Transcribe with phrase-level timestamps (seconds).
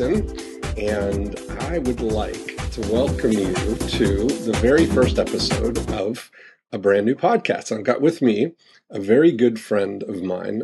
[0.00, 0.26] Jackson,
[0.78, 6.30] and I would like to welcome you to the very first episode of
[6.72, 7.70] a brand new podcast.
[7.70, 8.52] I've got with me
[8.88, 10.62] a very good friend of mine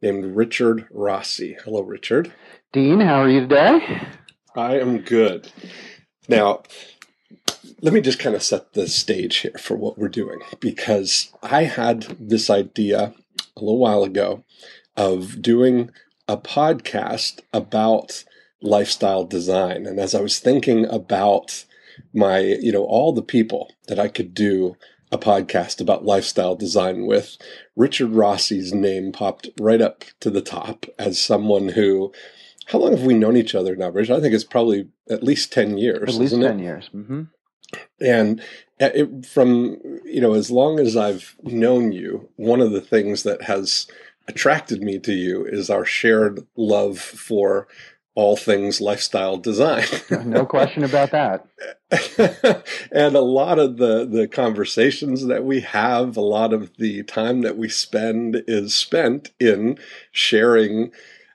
[0.00, 1.58] named Richard Rossi.
[1.64, 2.32] Hello, Richard.
[2.72, 4.08] Dean, how are you today?
[4.56, 5.52] I am good.
[6.26, 6.62] Now,
[7.82, 11.64] let me just kind of set the stage here for what we're doing because I
[11.64, 13.12] had this idea
[13.54, 14.44] a little while ago
[14.96, 15.90] of doing
[16.26, 18.24] a podcast about
[18.60, 19.86] lifestyle design.
[19.86, 21.64] And as I was thinking about
[22.12, 24.76] my, you know, all the people that I could do
[25.10, 27.36] a podcast about lifestyle design with,
[27.76, 32.12] Richard Rossi's name popped right up to the top as someone who,
[32.66, 34.16] how long have we known each other now, Richard?
[34.16, 36.14] I think it's probably at least 10 years.
[36.14, 36.62] At least 10 it?
[36.62, 36.90] years.
[36.94, 37.22] Mm-hmm.
[38.00, 38.42] And
[38.78, 43.42] it, from, you know, as long as I've known you, one of the things that
[43.42, 43.86] has
[44.26, 47.66] attracted me to you is our shared love for
[48.18, 49.84] all things lifestyle design.
[50.24, 51.46] no question about that.
[52.90, 57.42] and a lot of the the conversations that we have, a lot of the time
[57.42, 59.78] that we spend is spent in
[60.10, 60.90] sharing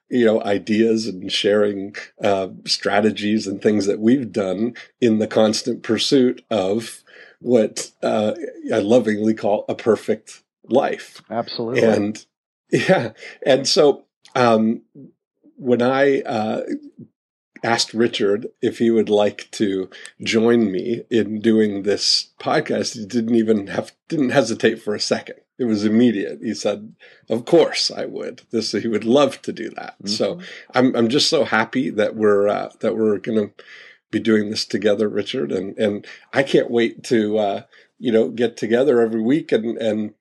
[0.10, 5.84] you know ideas and sharing uh, strategies and things that we've done in the constant
[5.84, 7.02] pursuit of
[7.40, 8.34] what uh,
[8.74, 11.22] I lovingly call a perfect life.
[11.30, 11.82] Absolutely.
[11.82, 12.26] And
[12.72, 13.14] yeah.
[13.46, 14.04] And so
[14.36, 14.82] um,
[15.58, 16.64] when I uh,
[17.64, 19.90] asked Richard if he would like to
[20.22, 25.38] join me in doing this podcast, he didn't even have didn't hesitate for a second.
[25.58, 26.40] It was immediate.
[26.42, 26.96] He said,
[27.30, 28.42] "Of course I would.
[28.52, 30.08] This he would love to do that." Mm-hmm.
[30.08, 30.40] So
[30.74, 33.64] I'm I'm just so happy that we're uh, that we're going to
[34.12, 37.62] be doing this together, Richard, and and I can't wait to uh,
[38.00, 40.14] you know get together every week and and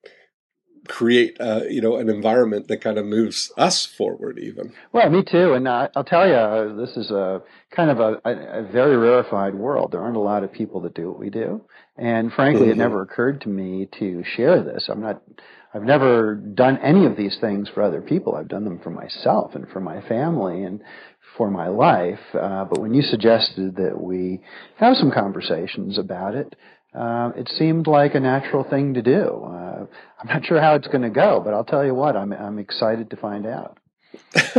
[0.87, 4.73] create uh, you know an environment that kind of moves us forward even.
[4.91, 5.53] Well me too.
[5.53, 9.55] And uh, i'll tell you uh, this is a kind of a, a, very rarefied
[9.55, 9.91] world.
[9.91, 11.61] There aren't a lot of people that do what we do.
[11.97, 12.71] And frankly mm-hmm.
[12.71, 14.87] it never occurred to me to share this.
[14.89, 15.21] I'm not
[15.73, 18.35] i've never done any of these things for other people.
[18.35, 20.81] I've done them for myself and for my family and
[21.37, 22.19] for my life.
[22.33, 24.41] Uh, but when you suggested that we
[24.77, 26.55] have some conversations about it
[26.95, 29.43] uh, it seemed like a natural thing to do.
[29.45, 29.85] Uh,
[30.19, 32.59] I'm not sure how it's going to go, but I'll tell you what, I'm I'm
[32.59, 33.79] excited to find out.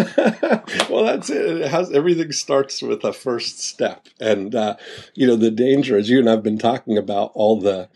[0.91, 1.63] well, that's it.
[1.63, 4.77] it has, everything starts with a first step, and uh,
[5.15, 7.89] you know the danger, as you and I've been talking about, all the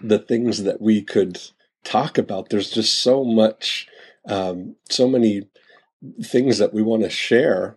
[0.00, 1.40] the things that we could
[1.84, 2.48] talk about.
[2.48, 3.86] There's just so much,
[4.28, 5.48] um, so many
[6.24, 7.76] things that we want to share,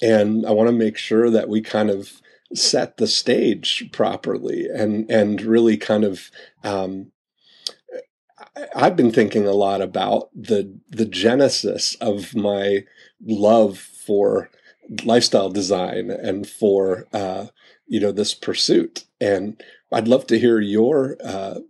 [0.00, 2.22] and I want to make sure that we kind of
[2.54, 6.30] set the stage properly and and really kind of
[6.64, 7.12] um,
[8.74, 12.84] I've been thinking a lot about the the genesis of my
[13.24, 14.50] love for
[15.04, 17.46] lifestyle design and for uh,
[17.86, 19.04] you know this pursuit.
[19.20, 19.62] And
[19.92, 21.60] I'd love to hear your uh,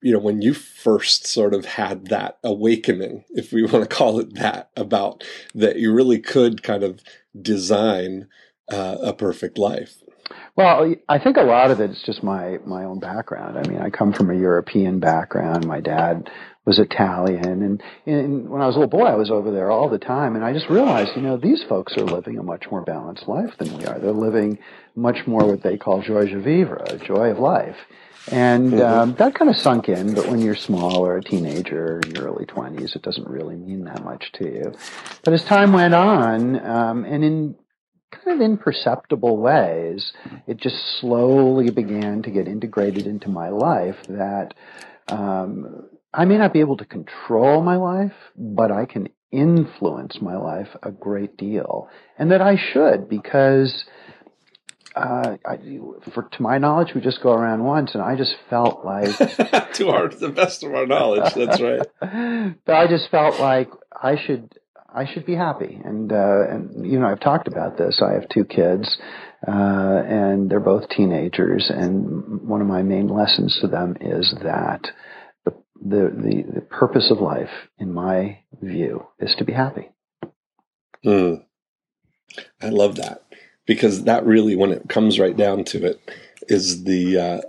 [0.00, 4.18] you know when you first sort of had that awakening if we want to call
[4.18, 5.24] it that about
[5.54, 7.00] that you really could kind of
[7.40, 8.28] design
[8.70, 10.03] uh, a perfect life
[10.56, 13.58] well, I think a lot of it is just my my own background.
[13.58, 15.66] I mean, I come from a European background.
[15.66, 16.30] My dad
[16.64, 19.90] was Italian, and, and when I was a little boy, I was over there all
[19.90, 22.80] the time, and I just realized, you know, these folks are living a much more
[22.80, 23.98] balanced life than we are.
[23.98, 24.58] They're living
[24.96, 27.76] much more what they call joie de vivre, joy of life.
[28.30, 28.80] And mm-hmm.
[28.82, 32.24] um, that kind of sunk in, but when you're small or a teenager in your
[32.24, 34.72] early 20s, it doesn't really mean that much to you.
[35.22, 37.56] But as time went on, um, and in
[38.24, 40.12] kind of imperceptible ways,
[40.46, 44.54] it just slowly began to get integrated into my life that
[45.08, 50.36] um, I may not be able to control my life, but I can influence my
[50.36, 51.88] life a great deal,
[52.18, 53.84] and that I should because.
[54.96, 55.56] Uh, I,
[56.14, 59.08] for to my knowledge, we just go around once, and I just felt like
[59.72, 61.34] to our the best of our knowledge.
[61.34, 61.82] That's right.
[62.64, 63.70] but I just felt like
[64.00, 64.56] I should
[64.94, 65.80] I should be happy.
[65.84, 68.00] And, uh, and, you know, I've talked about this.
[68.00, 68.96] I have two kids,
[69.46, 71.70] uh, and they're both teenagers.
[71.74, 74.86] And one of my main lessons to them is that
[75.44, 75.52] the,
[75.84, 79.90] the, the, the purpose of life, in my view, is to be happy.
[81.04, 81.44] Mm.
[82.62, 83.24] I love that
[83.66, 86.00] because that really, when it comes right down to it,
[86.48, 87.40] is the, uh,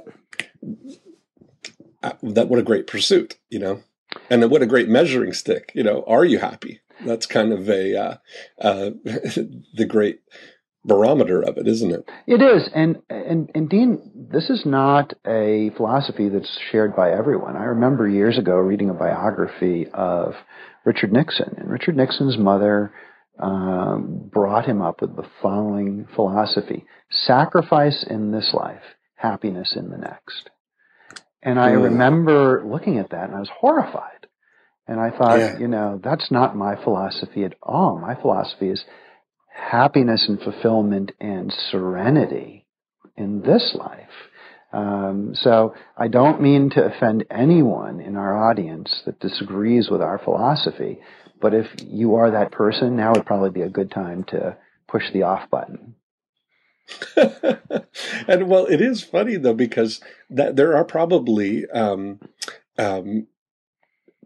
[2.24, 3.84] that what a great pursuit, you know,
[4.30, 5.72] and what a great measuring stick.
[5.76, 6.82] You know, are you happy?
[7.06, 8.18] That's kind of a uh,
[8.60, 10.20] uh, the great
[10.84, 12.10] barometer of it, isn't it?
[12.28, 17.56] It is, and and and Dean, this is not a philosophy that's shared by everyone.
[17.56, 20.34] I remember years ago reading a biography of
[20.86, 22.94] Richard Nixon, and Richard Nixon's mother
[23.40, 28.84] um, brought him up with the following philosophy sacrifice in this life,
[29.16, 30.50] happiness in the next.
[31.42, 31.84] And I mm.
[31.84, 34.28] remember looking at that and I was horrified.
[34.88, 35.58] And I thought, yeah.
[35.58, 37.98] you know, that's not my philosophy at all.
[38.00, 38.86] My philosophy is
[39.50, 42.66] happiness and fulfillment and serenity
[43.18, 44.10] in this life.
[44.74, 50.20] Um, so I don't mean to offend anyone in our audience that disagrees with our
[50.20, 51.00] philosophy,
[51.42, 54.58] but if you are that person, now would probably be a good time to
[54.88, 55.96] push the off button.
[58.28, 62.20] and well, it is funny though because that there are probably um,
[62.78, 63.28] um,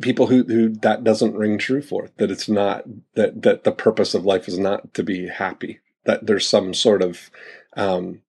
[0.02, 2.10] people who who that doesn't ring true for.
[2.18, 2.86] That it's not
[3.16, 5.80] that that the purpose of life is not to be happy.
[6.06, 7.30] That there's some sort of
[7.76, 8.22] um,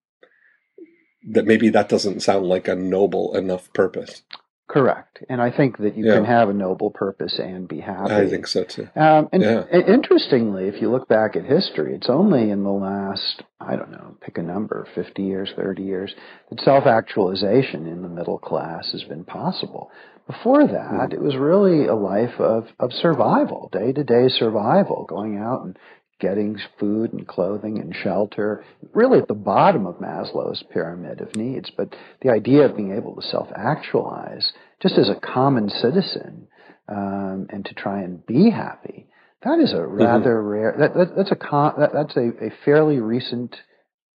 [1.28, 4.22] that maybe that doesn't sound like a noble enough purpose.
[4.70, 5.18] Correct.
[5.28, 6.14] And I think that you yeah.
[6.14, 8.12] can have a noble purpose and be happy.
[8.12, 8.88] I think so too.
[8.94, 9.64] Um, and, yeah.
[9.68, 14.16] interestingly, if you look back at history, it's only in the last, I don't know,
[14.20, 16.14] pick a number, 50 years, 30 years,
[16.50, 19.90] that self actualization in the middle class has been possible.
[20.28, 21.14] Before that, mm-hmm.
[21.14, 25.76] it was really a life of, of survival, day to day survival, going out and
[26.20, 31.70] getting food and clothing and shelter, really at the bottom of Maslow's pyramid of needs.
[31.76, 36.48] But the idea of being able to self actualize just as a common citizen
[36.88, 39.06] um, and to try and be happy,
[39.42, 39.94] that is a mm-hmm.
[39.94, 40.48] rather mm-hmm.
[40.48, 43.56] rare, that, that, that's, a con, that, that's a, a, fairly recent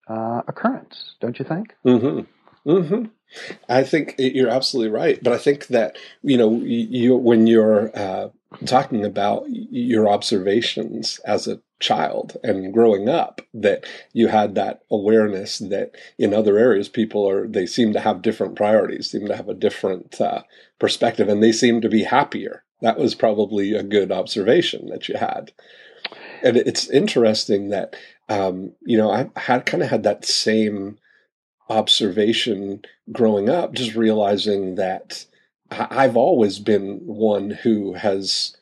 [0.08, 1.74] uh, occurrence, don't you think?
[1.86, 2.70] Mm-hmm.
[2.70, 3.06] Mm-hmm.
[3.68, 8.30] I think you're absolutely right, but I think that you know you when you're uh,
[8.66, 15.60] talking about your observations as a child and growing up that you had that awareness
[15.60, 19.50] that in other areas people are they seem to have different priorities seem to have
[19.50, 20.42] a different uh,
[20.80, 22.64] perspective and they seem to be happier.
[22.82, 25.52] That was probably a good observation that you had.
[26.44, 27.96] And it's interesting that
[28.30, 30.98] um, you know i had kind of had that same
[31.70, 32.82] observation
[33.12, 35.26] growing up just realizing that
[35.72, 38.56] i've always been one who has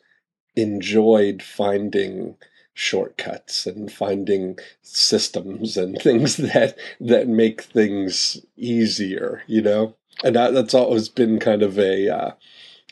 [0.56, 2.36] enjoyed finding
[2.74, 9.96] shortcuts and finding systems and things that that make things easier you know?
[10.24, 12.32] And that, that's always been kind of a uh,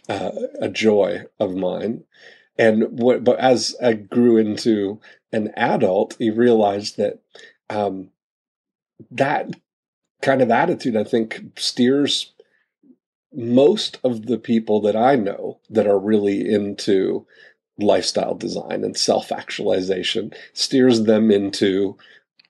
[0.10, 2.04] uh, a joy of mine.
[2.58, 5.00] And what but as i grew into
[5.32, 7.20] an adult you realized that
[7.70, 8.10] um,
[9.10, 9.50] that
[10.22, 12.34] kind of attitude i think steers
[13.34, 17.26] most of the people that i know that are really into
[17.78, 21.98] lifestyle design and self actualization steers them into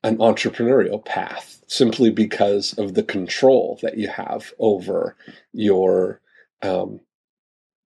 [0.04, 5.16] an entrepreneurial path simply because of the control that you have over
[5.54, 6.20] your
[6.64, 7.00] um,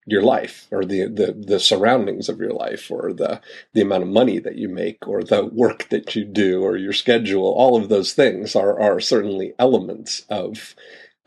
[0.07, 3.42] your life or the, the the surroundings of your life or the
[3.74, 6.94] the amount of money that you make or the work that you do or your
[6.94, 7.45] schedule.
[7.45, 10.75] All of those things are are certainly elements of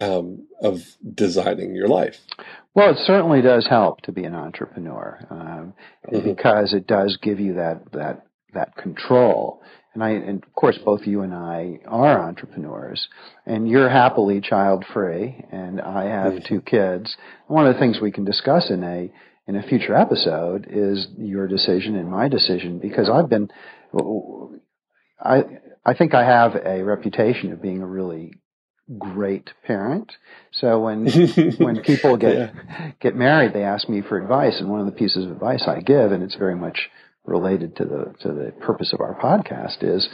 [0.00, 0.80] um, of
[1.14, 2.16] designing your life
[2.78, 5.74] well, it certainly does help to be an entrepreneur um,
[6.06, 6.24] mm-hmm.
[6.24, 9.62] because it does give you that that that control.
[9.94, 13.08] And I, and of course, both you and I are entrepreneurs,
[13.46, 16.54] and you're happily child free, and I have mm-hmm.
[16.54, 17.16] two kids.
[17.48, 19.10] One of the things we can discuss in a
[19.48, 23.48] in a future episode is your decision and my decision because I've been,
[25.20, 25.42] I
[25.84, 28.34] I think I have a reputation of being a really
[28.96, 30.12] great parent.
[30.52, 31.06] So when
[31.58, 32.92] when people get yeah.
[33.00, 35.80] get married, they ask me for advice, and one of the pieces of advice I
[35.80, 36.88] give, and it's very much
[37.24, 40.08] related to the to the purpose of our podcast, is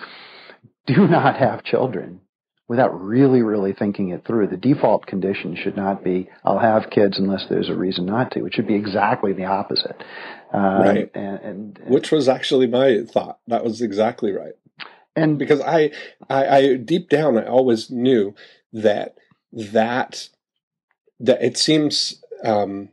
[0.86, 2.20] do not have children
[2.66, 4.48] without really, really thinking it through.
[4.48, 8.46] The default condition should not be I'll have kids unless there's a reason not to.
[8.46, 10.02] It should be exactly the opposite.
[10.52, 11.10] Um, right.
[11.14, 13.38] And, and, and, which was actually my thought.
[13.48, 14.54] That was exactly right.
[15.16, 15.92] And because I,
[16.28, 18.34] I, I deep down, I always knew
[18.74, 19.16] that
[19.52, 20.28] that
[21.20, 22.90] that it seems um,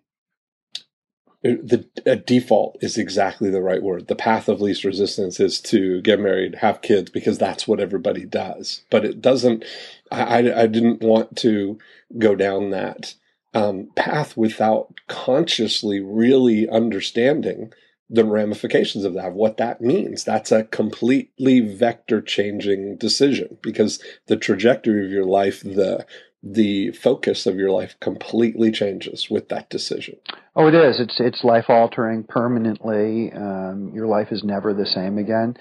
[1.44, 4.08] the default is exactly the right word.
[4.08, 8.26] The path of least resistance is to get married, have kids, because that's what everybody
[8.26, 8.84] does.
[8.92, 9.66] But it doesn't.
[10.12, 11.80] I, I, I didn't want to
[12.18, 13.16] go down that
[13.54, 17.74] um, path without consciously really understanding
[18.12, 20.26] the ramifications of that, what that means.
[20.26, 26.06] That's a completely vector changing decision because the trajectory of your life, the
[26.44, 30.18] the focus of your life completely changes with that decision.
[30.56, 31.00] Oh, it is.
[31.00, 33.32] It's it's life altering permanently.
[33.32, 35.56] Um, your life is never the same again.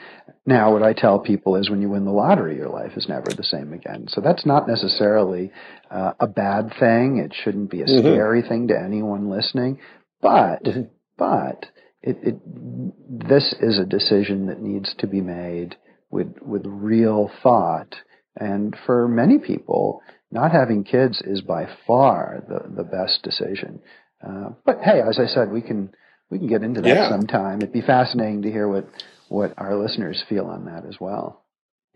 [0.46, 3.28] Now, what I tell people is, when you win the lottery, your life is never
[3.28, 4.06] the same again.
[4.08, 5.52] So that's not necessarily
[5.90, 7.18] uh, a bad thing.
[7.18, 7.98] It shouldn't be a mm-hmm.
[7.98, 9.78] scary thing to anyone listening.
[10.22, 10.82] But mm-hmm.
[11.18, 11.66] but
[12.02, 15.76] it, it, this is a decision that needs to be made
[16.10, 17.94] with with real thought.
[18.36, 23.80] And for many people, not having kids is by far the, the best decision.
[24.26, 25.94] Uh, but hey, as I said, we can
[26.30, 27.08] we can get into that yeah.
[27.08, 27.58] sometime.
[27.58, 28.88] It'd be fascinating to hear what
[29.28, 31.44] what our listeners feel on that as well.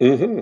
[0.01, 0.41] Hmm.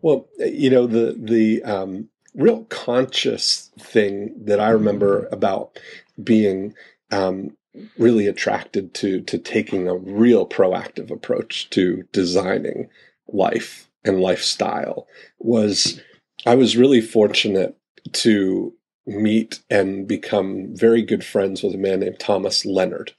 [0.00, 5.78] Well, you know the the um, real conscious thing that I remember about
[6.22, 6.74] being
[7.10, 7.56] um,
[7.98, 12.88] really attracted to to taking a real proactive approach to designing
[13.28, 15.06] life and lifestyle
[15.38, 16.00] was
[16.44, 17.76] I was really fortunate
[18.12, 18.74] to
[19.06, 23.12] meet and become very good friends with a man named Thomas Leonard,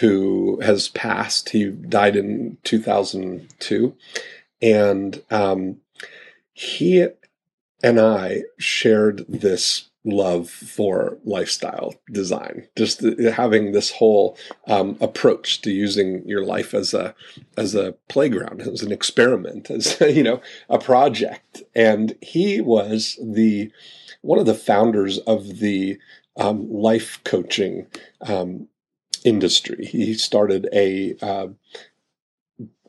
[0.00, 1.50] who has passed.
[1.50, 3.94] He died in 2002.
[4.62, 5.78] And um,
[6.52, 7.06] he
[7.82, 12.66] and I shared this love for lifestyle design.
[12.76, 17.14] Just having this whole um, approach to using your life as a
[17.56, 21.62] as a playground as an experiment as you know a project.
[21.74, 23.70] And he was the
[24.22, 25.98] one of the founders of the
[26.36, 27.86] um, life coaching
[28.22, 28.68] um,
[29.24, 29.86] industry.
[29.86, 31.48] He started a uh,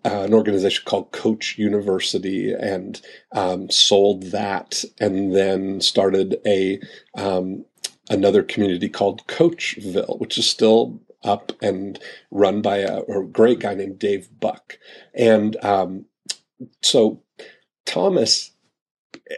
[0.08, 3.02] uh, an organization called Coach University and
[3.34, 6.80] um, sold that, and then started a
[7.16, 7.66] um,
[8.10, 12.00] another community called Coachville, which is still up and
[12.32, 14.78] run by a, a great guy named Dave Buck.
[15.14, 16.06] And um,
[16.82, 17.22] so
[17.86, 18.52] Thomas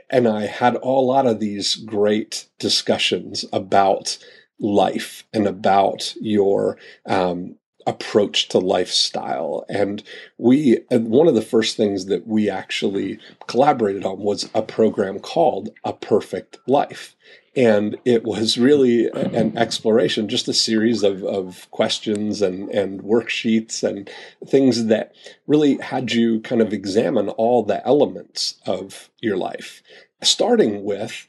[0.09, 4.17] and I had a lot of these great discussions about
[4.59, 7.55] life and about your um,
[7.89, 9.65] approach to lifestyle.
[9.67, 10.03] And
[10.37, 15.69] we, one of the first things that we actually collaborated on was a program called
[15.83, 17.15] A Perfect Life.
[17.55, 23.83] And it was really an exploration, just a series of, of questions and, and worksheets
[23.83, 24.07] and
[24.45, 25.13] things that
[25.47, 29.81] really had you kind of examine all the elements of your life,
[30.21, 31.27] starting with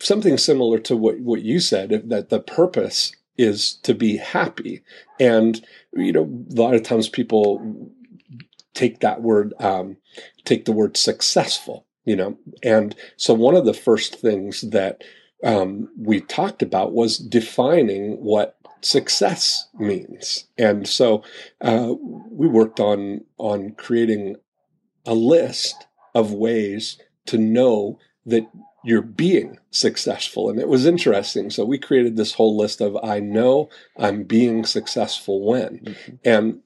[0.00, 4.82] something similar to what, what you said, that the purpose is to be happy.
[5.18, 7.90] And, you know, a lot of times people
[8.74, 9.96] take that word, um,
[10.44, 12.38] take the word successful, you know.
[12.62, 15.02] And so one of the first things that
[15.42, 20.46] um, we talked about was defining what success means.
[20.58, 21.22] And so
[21.60, 21.94] uh,
[22.30, 24.36] we worked on on creating
[25.06, 28.46] a list of ways to know that
[28.82, 30.48] you're being successful.
[30.48, 31.50] And it was interesting.
[31.50, 35.78] So we created this whole list of I know I'm being successful when.
[35.78, 36.14] Mm-hmm.
[36.24, 36.60] And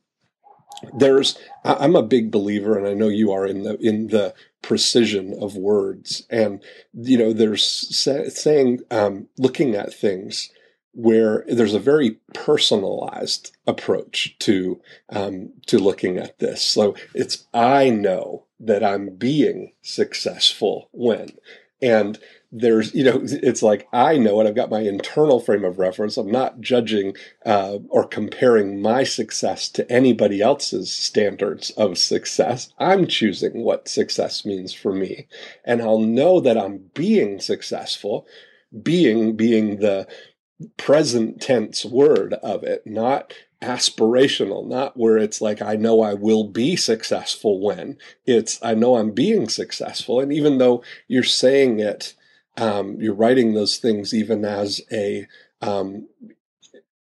[0.93, 5.35] there's I'm a big believer, and I know you are in the in the precision
[5.41, 6.27] of words.
[6.31, 7.65] And you know, there's
[7.97, 10.51] saying um, looking at things
[10.93, 14.81] where there's a very personalized approach to
[15.11, 16.63] um, to looking at this.
[16.63, 21.31] So it's I know that I'm being successful when
[21.83, 22.19] and
[22.51, 24.47] there's, you know, it's like I know it.
[24.47, 26.17] I've got my internal frame of reference.
[26.17, 27.15] I'm not judging
[27.45, 32.73] uh, or comparing my success to anybody else's standards of success.
[32.79, 35.27] I'm choosing what success means for me.
[35.65, 38.27] And I'll know that I'm being successful,
[38.83, 40.07] being, being the
[40.77, 46.45] present tense word of it, not aspirational, not where it's like, I know I will
[46.45, 47.97] be successful when.
[48.27, 50.21] It's, I know I'm being successful.
[50.21, 52.15] And even though you're saying it,
[52.57, 55.27] um, you're writing those things even as a,
[55.61, 56.09] um,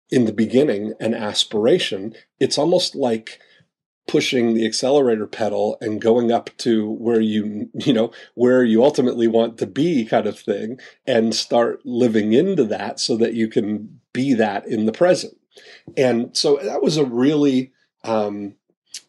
[0.10, 3.40] in the beginning, an aspiration, it's almost like,
[4.08, 9.28] pushing the accelerator pedal and going up to where you you know where you ultimately
[9.28, 14.02] want to be kind of thing and start living into that so that you can
[14.12, 15.38] be that in the present
[15.98, 17.72] and so that was a really
[18.04, 18.56] um,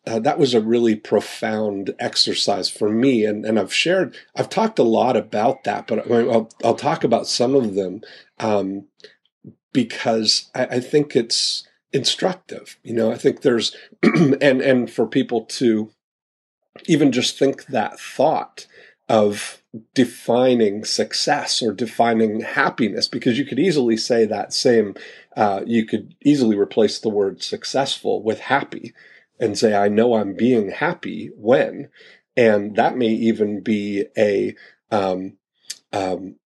[0.07, 3.25] uh, that was a really profound exercise for me.
[3.25, 7.27] And, and i've shared i've talked a lot about that but i'll, I'll talk about
[7.27, 8.03] some of them
[8.39, 8.87] um,
[9.73, 13.13] because I, I, think it's instructive you know?
[13.13, 15.91] I think there's and and for people to
[16.87, 18.67] even just think that thought
[19.09, 19.63] of
[19.95, 24.95] defining success or defining happiness because you could easily say that same
[25.37, 28.93] uh, you could easily replace the word successful with happy
[29.41, 31.89] and say i know i'm being happy when
[32.37, 34.55] and that may even be a
[34.91, 35.37] um,
[35.93, 36.37] um,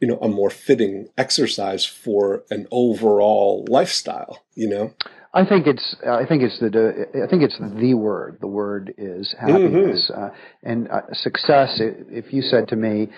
[0.00, 4.94] you know a more fitting exercise for an overall lifestyle you know
[5.32, 8.38] I think it's I think it's the I think it's the word.
[8.40, 10.24] The word is happiness mm-hmm.
[10.24, 10.28] uh,
[10.64, 11.78] and uh, success.
[11.78, 13.10] If you said to me,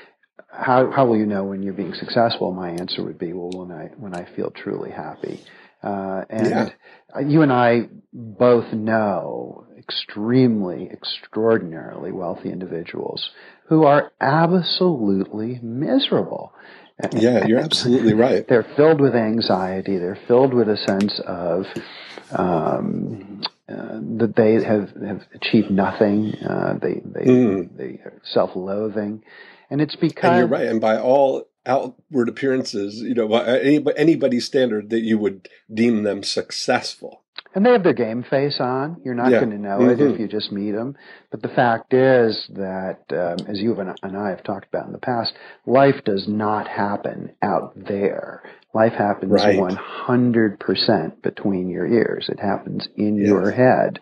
[0.52, 3.72] "How how will you know when you're being successful?" My answer would be, "Well, when
[3.72, 5.40] I when I feel truly happy."
[5.82, 7.20] Uh, and yeah.
[7.26, 13.30] you and I both know extremely, extraordinarily wealthy individuals
[13.66, 16.52] who are absolutely miserable.
[17.12, 18.46] Yeah, you're absolutely right.
[18.46, 19.98] They're filled with anxiety.
[19.98, 21.66] They're filled with a sense of
[22.30, 26.34] um, uh, that they have, have achieved nothing.
[26.36, 27.76] Uh, they they mm.
[27.76, 29.24] they are self-loathing,
[29.72, 30.66] and it's because and you're right.
[30.66, 36.22] And by all outward appearances, you know, any, anybody's standard that you would deem them
[36.22, 37.22] successful.
[37.54, 39.00] And they have their game face on.
[39.02, 39.38] You're not yeah.
[39.38, 39.88] going to know mm-hmm.
[39.88, 40.22] it if mm-hmm.
[40.22, 40.94] you just meet them.
[41.30, 44.98] But the fact is that, um, as you and I have talked about in the
[44.98, 45.32] past,
[45.64, 48.42] life does not happen out there.
[48.74, 49.58] Life happens right.
[49.58, 52.28] 100% between your ears.
[52.30, 53.26] It happens in yes.
[53.26, 54.00] your head.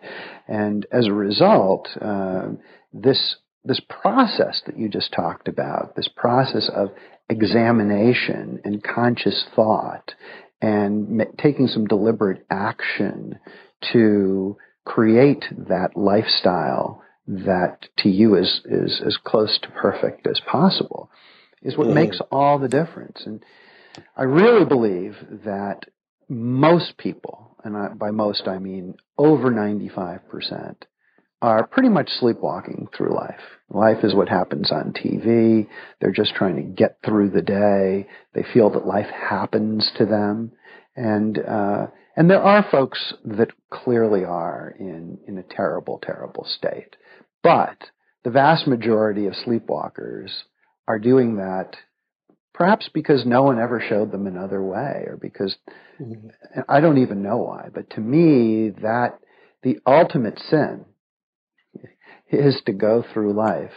[0.49, 2.49] And as a result, uh,
[2.93, 6.89] this this process that you just talked about, this process of
[7.29, 10.13] examination and conscious thought
[10.61, 13.39] and taking some deliberate action
[13.93, 21.09] to create that lifestyle that to you is, is as close to perfect as possible
[21.61, 21.93] is what mm.
[21.93, 23.23] makes all the difference.
[23.25, 23.43] And
[24.17, 25.15] I really believe
[25.45, 25.85] that
[26.27, 30.75] most people, and I, by most I mean over 95%,
[31.41, 33.39] are pretty much sleepwalking through life.
[33.69, 35.67] Life is what happens on TV.
[35.99, 38.07] They're just trying to get through the day.
[38.33, 40.51] They feel that life happens to them.
[40.95, 46.95] And, uh, and there are folks that clearly are in, in a terrible, terrible state.
[47.41, 47.77] But
[48.23, 50.29] the vast majority of sleepwalkers
[50.87, 51.75] are doing that
[52.53, 55.55] perhaps because no one ever showed them another way or because
[55.99, 56.27] mm-hmm.
[56.67, 57.69] I don't even know why.
[57.73, 59.19] But to me, that
[59.63, 60.85] the ultimate sin
[62.31, 63.73] is to go through life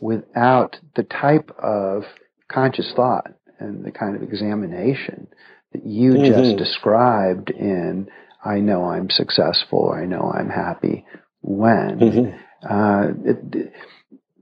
[0.00, 2.04] without the type of
[2.50, 5.28] conscious thought and the kind of examination
[5.72, 6.42] that you mm-hmm.
[6.42, 8.08] just described in
[8.44, 11.04] I know I'm successful or I know I'm happy
[11.40, 11.98] when.
[11.98, 12.36] Mm-hmm.
[12.68, 13.72] Uh, it,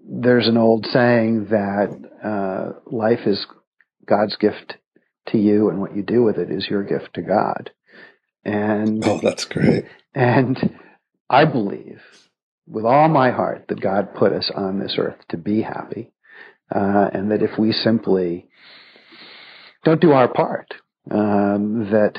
[0.09, 3.47] there's an old saying that uh, life is
[4.07, 4.77] God's gift
[5.29, 7.71] to you, and what you do with it is your gift to God.
[8.45, 9.87] And oh, that's great.
[10.15, 10.79] And
[11.29, 12.01] I believe
[12.67, 16.13] with all my heart that God put us on this earth to be happy,
[16.75, 18.49] uh, and that if we simply
[19.85, 20.75] don't do our part,
[21.11, 22.15] um, that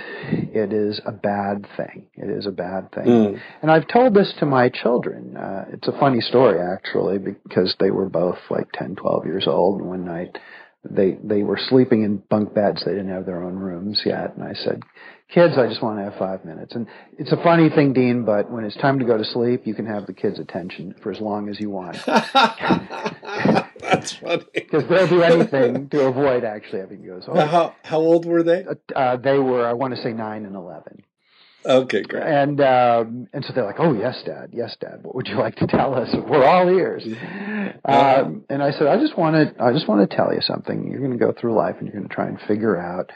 [0.53, 2.07] it is a bad thing.
[2.13, 3.05] It is a bad thing.
[3.05, 3.41] Mm.
[3.61, 5.35] And I've told this to my children.
[5.35, 9.81] Uh, it's a funny story, actually, because they were both like 10, 12 years old.
[9.81, 10.37] And one night
[10.89, 12.83] they, they were sleeping in bunk beds.
[12.85, 14.35] They didn't have their own rooms yet.
[14.37, 14.81] And I said,
[15.29, 16.75] kids, I just want to have five minutes.
[16.75, 16.87] And
[17.17, 19.85] it's a funny thing, Dean, but when it's time to go to sleep, you can
[19.85, 21.97] have the kids' attention for as long as you want.
[22.05, 22.29] That's
[24.13, 24.43] funny.
[24.53, 27.21] Because they'll do anything to avoid actually having to go.
[27.25, 28.65] So, how, how old were they?
[28.65, 31.03] Uh, uh, they were, I want to say, nine and 11.
[31.65, 32.23] Okay, great.
[32.23, 34.51] And um, and so they're like, "Oh yes, Dad.
[34.53, 34.99] Yes, Dad.
[35.01, 36.09] What would you like to tell us?
[36.13, 37.03] We're all ears."
[37.83, 39.61] Um, and I said, "I just want to.
[39.61, 40.89] I just want to tell you something.
[40.89, 43.11] You're going to go through life, and you're going to try and figure out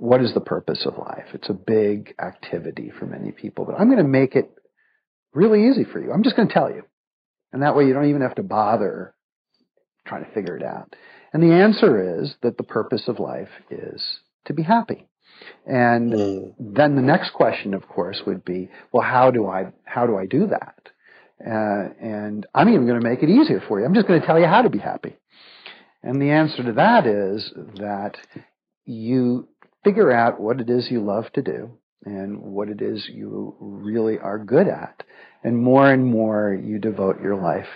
[0.00, 1.26] what is the purpose of life?
[1.34, 4.50] It's a big activity for many people, but I'm going to make it
[5.34, 6.10] really easy for you.
[6.10, 6.84] I'm just going to tell you.
[7.52, 9.14] And that way you don't even have to bother
[10.06, 10.96] trying to figure it out.
[11.34, 14.02] And the answer is that the purpose of life is
[14.46, 15.06] to be happy.
[15.66, 16.54] And mm.
[16.58, 20.24] then the next question, of course, would be, well, how do I, how do I
[20.24, 20.88] do that?
[21.46, 23.84] Uh, and I'm even going to make it easier for you.
[23.84, 25.16] I'm just going to tell you how to be happy.
[26.02, 28.16] And the answer to that is that
[28.86, 29.48] you
[29.84, 31.70] figure out what it is you love to do
[32.04, 35.02] and what it is you really are good at.
[35.42, 37.68] And more and more you devote your life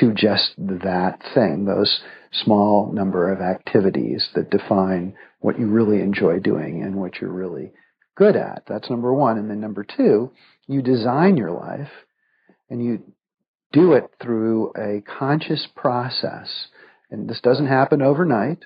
[0.00, 2.00] to just that thing, those
[2.32, 7.72] small number of activities that define what you really enjoy doing and what you're really
[8.16, 8.62] good at.
[8.66, 9.38] That's number one.
[9.38, 10.32] And then number two,
[10.66, 11.90] you design your life
[12.70, 13.02] and you
[13.72, 16.68] do it through a conscious process.
[17.10, 18.60] And this doesn't happen overnight.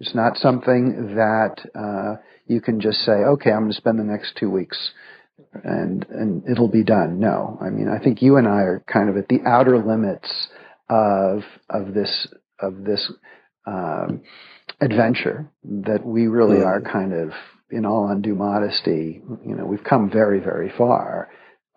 [0.00, 4.04] It's not something that uh, you can just say, okay, I'm going to spend the
[4.04, 4.92] next two weeks
[5.64, 7.18] and and it'll be done.
[7.18, 10.48] No, I mean, I think you and I are kind of at the outer limits
[10.88, 12.28] of of this
[12.60, 13.12] of this
[13.66, 14.22] um,
[14.80, 16.66] adventure that we really mm.
[16.66, 17.30] are kind of,
[17.70, 21.30] in all undue modesty, you know, we've come very very far,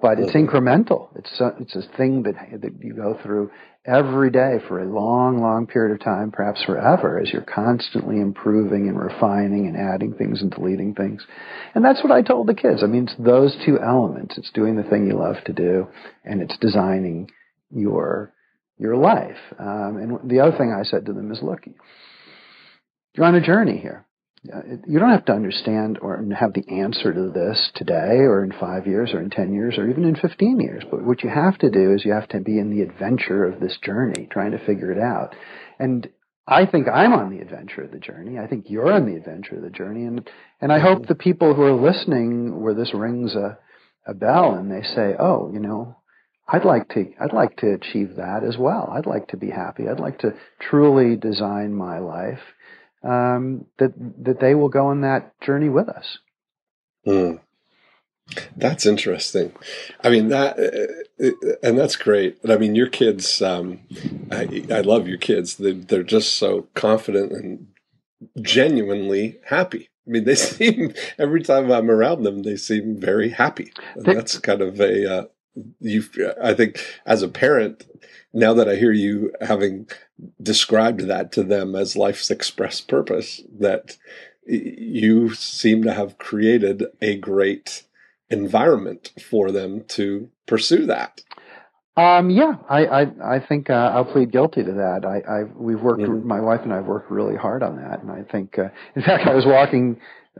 [0.03, 1.07] but it's incremental.
[1.15, 3.51] It's a, it's a thing that that you go through
[3.85, 8.89] every day for a long, long period of time, perhaps forever, as you're constantly improving
[8.89, 11.25] and refining and adding things and deleting things.
[11.73, 12.83] And that's what I told the kids.
[12.83, 14.37] I mean, it's those two elements.
[14.37, 15.87] It's doing the thing you love to do,
[16.25, 17.31] and it's designing
[17.71, 18.33] your
[18.77, 19.39] your life.
[19.57, 21.61] Um, and the other thing I said to them is, look,
[23.15, 24.05] you're on a journey here.
[24.43, 28.85] You don't have to understand or have the answer to this today or in five
[28.85, 30.83] years or in 10 years or even in 15 years.
[30.89, 33.61] But what you have to do is you have to be in the adventure of
[33.61, 35.33] this journey, trying to figure it out.
[35.79, 36.09] And
[36.45, 38.37] I think I'm on the adventure of the journey.
[38.37, 40.03] I think you're on the adventure of the journey.
[40.03, 40.29] And,
[40.59, 43.57] and I hope the people who are listening where this rings a,
[44.05, 45.95] a bell and they say, oh, you know,
[46.49, 48.91] I'd like to, I'd like to achieve that as well.
[48.93, 49.87] I'd like to be happy.
[49.87, 52.41] I'd like to truly design my life
[53.03, 56.17] um, that that they will go on that journey with us.
[57.05, 57.39] Mm.
[58.55, 59.53] That's interesting.
[60.03, 62.41] I mean that, uh, and that's great.
[62.41, 63.41] But I mean, your kids.
[63.41, 63.81] Um,
[64.31, 65.57] I, I love your kids.
[65.57, 67.67] They, they're just so confident and
[68.41, 69.89] genuinely happy.
[70.07, 73.73] I mean, they seem every time I'm around them, they seem very happy.
[73.95, 75.25] And that's kind of a uh,
[75.79, 76.03] you.
[76.41, 77.85] I think as a parent,
[78.33, 79.87] now that I hear you having
[80.41, 83.97] described that to them as life's express purpose, that
[84.45, 87.83] you seem to have created a great
[88.29, 91.21] environment for them to pursue that.
[91.95, 93.01] Um, yeah, I, I,
[93.35, 95.05] I think uh, I'll plead guilty to that.
[95.05, 96.27] I, I we've worked, mm-hmm.
[96.27, 99.03] my wife and I have worked really hard on that, and I think, uh, in
[99.03, 99.99] fact, I was walking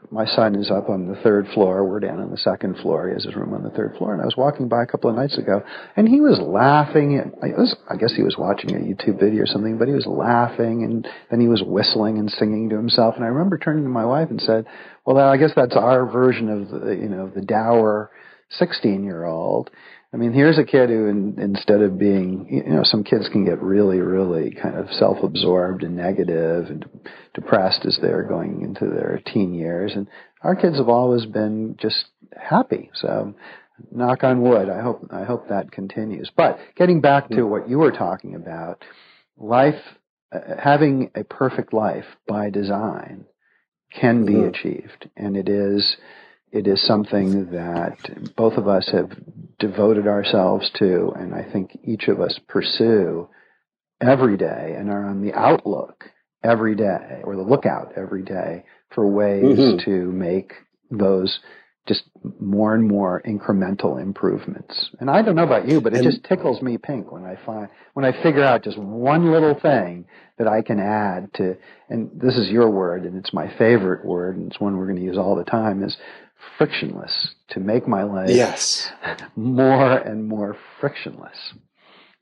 [0.09, 1.87] my son is up on the third floor.
[1.87, 3.07] We're down on the second floor.
[3.07, 4.13] He has his room on the third floor.
[4.13, 5.61] And I was walking by a couple of nights ago,
[5.95, 7.19] and he was laughing.
[7.41, 10.07] I, was, I guess he was watching a YouTube video or something, but he was
[10.07, 13.15] laughing, and then he was whistling and singing to himself.
[13.15, 14.65] And I remember turning to my wife and said,
[15.05, 18.09] "Well, I guess that's our version of the, you know, the dour
[18.49, 19.69] 16 year old."
[20.13, 23.45] I mean, here's a kid who, in, instead of being, you know, some kids can
[23.45, 26.85] get really, really kind of self-absorbed and negative and
[27.33, 30.07] depressed as they're going into their teen years, and
[30.43, 32.05] our kids have always been just
[32.39, 32.91] happy.
[32.93, 33.33] So,
[33.91, 34.69] knock on wood.
[34.69, 36.29] I hope I hope that continues.
[36.35, 38.83] But getting back to what you were talking about,
[39.35, 39.81] life,
[40.31, 43.25] uh, having a perfect life by design,
[43.91, 44.49] can be mm-hmm.
[44.49, 45.97] achieved, and it is
[46.53, 49.09] it is something that both of us have
[49.57, 53.27] devoted ourselves to, and I think each of us pursue
[53.99, 56.05] every day and are on the outlook
[56.43, 59.83] every day or the lookout every day for ways mm-hmm.
[59.85, 60.53] to make
[60.91, 61.39] those
[61.87, 62.03] just
[62.39, 64.89] more and more incremental improvements.
[64.99, 67.37] And I don't know about you, but it and, just tickles me pink when I
[67.45, 70.05] find when I figure out just one little thing
[70.37, 71.57] that I can add to
[71.89, 74.97] and this is your word and it's my favorite word and it's one we're going
[74.97, 75.95] to use all the time is
[76.57, 78.91] frictionless to make my life yes.
[79.35, 81.53] more and more frictionless.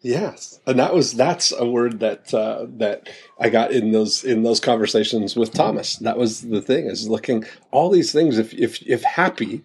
[0.02, 0.60] Yes.
[0.66, 3.08] And that was that's a word that uh, that
[3.40, 5.98] i got in those in those conversations with thomas.
[5.98, 9.64] That was the thing is looking all these things if if if happy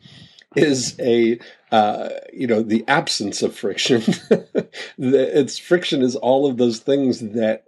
[0.55, 1.39] is a
[1.73, 4.03] uh, you know the absence of friction
[4.99, 7.65] it's friction is all of those things that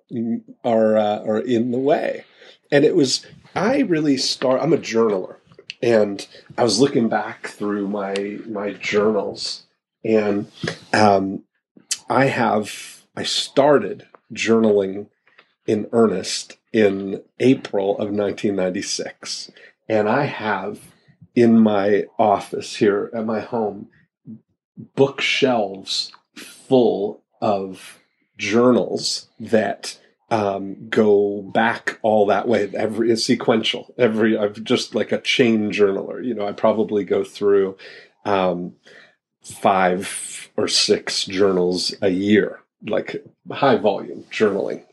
[0.63, 2.25] are uh, are in the way.
[2.71, 3.25] And it was
[3.55, 5.38] i really start i'm a journaler
[5.83, 9.65] and I was looking back through my my journals,
[10.05, 10.51] and
[10.93, 11.45] um,
[12.09, 15.09] I have I started journaling
[15.67, 19.51] in earnest in April of 1996,
[19.89, 20.81] and I have
[21.35, 23.89] in my office here at my home
[24.95, 28.01] bookshelves full of
[28.37, 29.99] journals that
[30.31, 32.71] um, go back all that way.
[32.75, 33.95] Every is sequential.
[33.99, 36.25] Every I've just like a chain journaler.
[36.25, 37.77] You know, I probably go through
[38.25, 38.75] um,
[39.43, 44.85] five or six journals a year, like high volume journaling.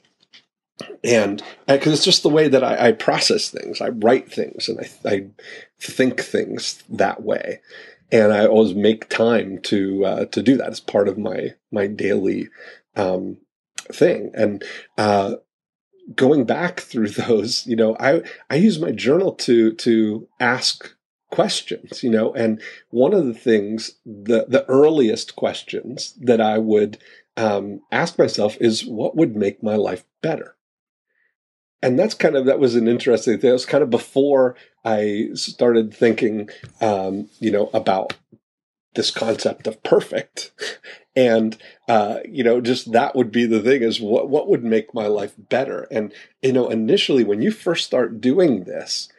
[1.03, 4.79] And because it's just the way that I, I, process things, I write things, and
[4.79, 5.27] I, I
[5.79, 7.61] think things that way
[8.11, 11.87] and I always make time to uh, to do that as part of my my
[11.87, 12.49] daily
[12.95, 13.37] um,
[13.91, 14.31] thing.
[14.33, 14.63] And
[14.97, 15.35] uh,
[16.13, 20.95] going back through those, you know, I I use my journal to to ask
[21.31, 26.97] questions, you know, and one of the things, the the earliest questions that I would
[27.37, 30.55] um, ask myself is, what would make my life better?
[31.81, 33.49] And that's kind of that was an interesting thing.
[33.49, 36.49] It was kind of before I started thinking,
[36.81, 38.13] um, you know, about
[38.95, 40.51] this concept of perfect.
[41.15, 44.93] And uh, you know just that would be the thing is what what would make
[44.93, 45.87] my life better?
[45.91, 49.09] And you know initially when you first start doing this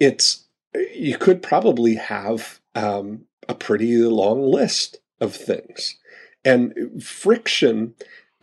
[0.00, 0.46] it's
[0.94, 5.96] you could probably have um, a pretty long list of things.
[6.44, 7.94] And friction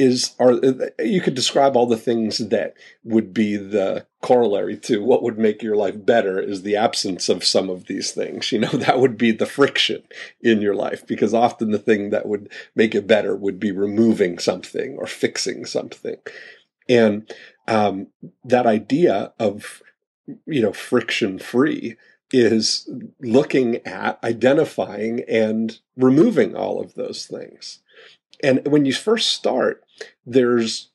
[0.01, 0.53] is are
[0.99, 5.61] you could describe all the things that would be the corollary to what would make
[5.61, 9.17] your life better is the absence of some of these things you know that would
[9.17, 10.03] be the friction
[10.41, 14.37] in your life because often the thing that would make it better would be removing
[14.37, 16.17] something or fixing something
[16.89, 17.33] and
[17.67, 18.07] um,
[18.43, 19.81] that idea of
[20.45, 21.97] you know, friction free
[22.31, 27.79] is looking at identifying and removing all of those things.
[28.43, 29.83] And when you first start,
[30.25, 30.89] there's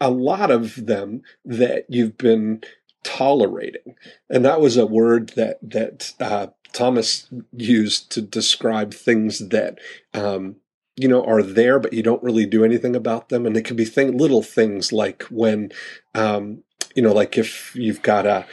[0.00, 2.62] a lot of them that you've been
[3.04, 3.96] tolerating.
[4.28, 9.78] And that was a word that, that, uh, Thomas used to describe things that,
[10.12, 10.56] um,
[10.96, 13.46] you know, are there, but you don't really do anything about them.
[13.46, 15.72] And it could be thing, little things like when,
[16.14, 16.62] um,
[16.94, 18.46] you know, like if you've got a,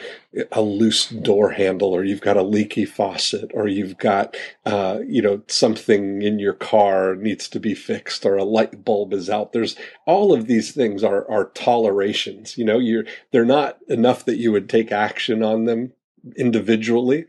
[0.50, 5.22] a loose door handle or you've got a leaky faucet or you've got, uh, you
[5.22, 9.52] know, something in your car needs to be fixed or a light bulb is out.
[9.52, 9.76] There's
[10.06, 12.58] all of these things are, are tolerations.
[12.58, 15.92] You know, you're, they're not enough that you would take action on them
[16.36, 17.26] individually,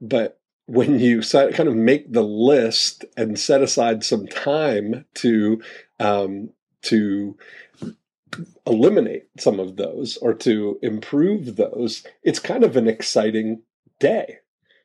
[0.00, 0.38] but
[0.72, 5.60] when you kind of make the list and set aside some time to
[6.00, 6.48] um,
[6.80, 7.36] to
[8.66, 13.60] eliminate some of those or to improve those, it's kind of an exciting
[13.98, 14.38] day.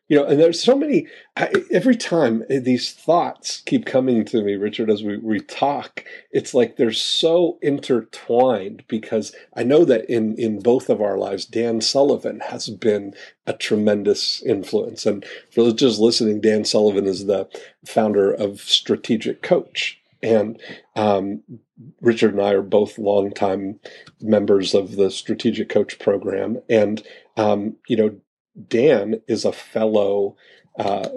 [0.10, 4.56] You know, and there's so many, I, every time these thoughts keep coming to me,
[4.56, 10.36] Richard, as we, we talk, it's like they're so intertwined because I know that in,
[10.38, 13.16] in both of our lives, Dan Sullivan has been
[13.46, 15.06] a tremendous influence.
[15.06, 17.50] And for those just listening, Dan Sullivan is the
[17.86, 20.00] founder of Strategic Coach.
[20.24, 20.60] And
[20.96, 21.44] um,
[22.02, 23.80] Richard and I are both longtime
[24.22, 26.62] members of the Strategic Coach program.
[26.70, 27.04] And,
[27.36, 28.16] um, you know,
[28.68, 30.36] Dan is a fellow,
[30.78, 31.10] uh,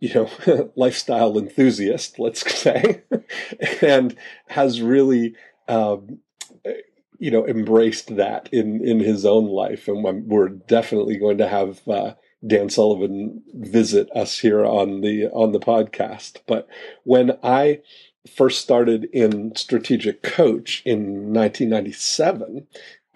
[0.00, 3.02] you know, lifestyle enthusiast, let's say,
[3.82, 4.16] and
[4.48, 5.34] has really,
[5.68, 6.20] um,
[7.18, 9.88] you know, embraced that in in his own life.
[9.88, 12.14] And we're definitely going to have uh,
[12.46, 16.40] Dan Sullivan visit us here on the on the podcast.
[16.46, 16.68] But
[17.04, 17.80] when I
[18.34, 22.66] first started in strategic coach in 1997,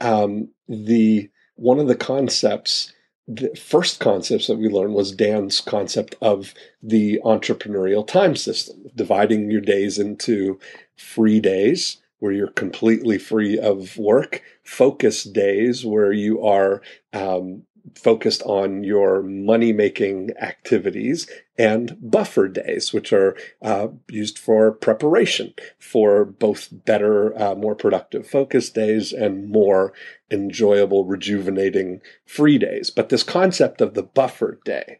[0.01, 2.93] um, the one of the concepts
[3.33, 9.51] the first concepts that we learned was Dan's concept of the entrepreneurial time system, dividing
[9.51, 10.59] your days into
[10.97, 17.63] free days where you're completely free of work, focus days where you are um,
[17.95, 25.53] focused on your money making activities and buffer days, which are uh, used for preparation
[25.79, 29.93] for both better, uh, more productive focus days and more
[30.31, 32.91] enjoyable, rejuvenating free days.
[32.91, 34.99] But this concept of the buffer day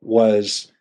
[0.00, 0.72] was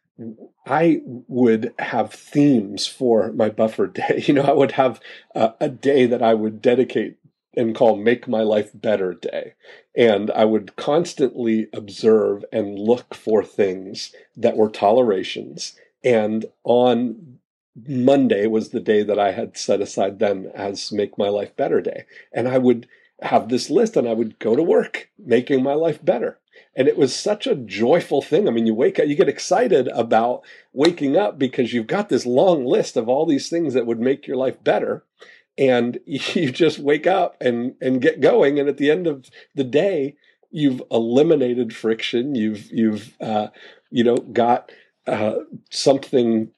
[0.66, 4.24] I would have themes for my buffer day.
[4.26, 5.00] You know, I would have
[5.34, 7.18] a day that I would dedicate
[7.58, 9.54] and call Make My Life Better Day.
[9.96, 15.76] And I would constantly observe and look for things that were tolerations.
[16.04, 17.40] And on
[17.88, 21.82] Monday was the day that I had set aside then as Make My Life Better
[21.82, 22.06] Day.
[22.32, 22.88] And I would
[23.22, 26.40] have this list and I would go to work making my life better.
[26.76, 28.48] And it was such a joyful thing.
[28.48, 30.42] I mean, you wake up, you get excited about
[30.74, 34.28] waking up because you've got this long list of all these things that would make
[34.28, 35.04] your life better
[35.58, 38.60] and you just wake up and and get going.
[38.60, 40.16] And at the end of the day
[40.56, 42.34] you've eliminated friction.
[42.34, 43.48] You've you've uh,
[43.92, 44.72] you know got
[45.06, 45.36] uh,
[45.70, 46.50] something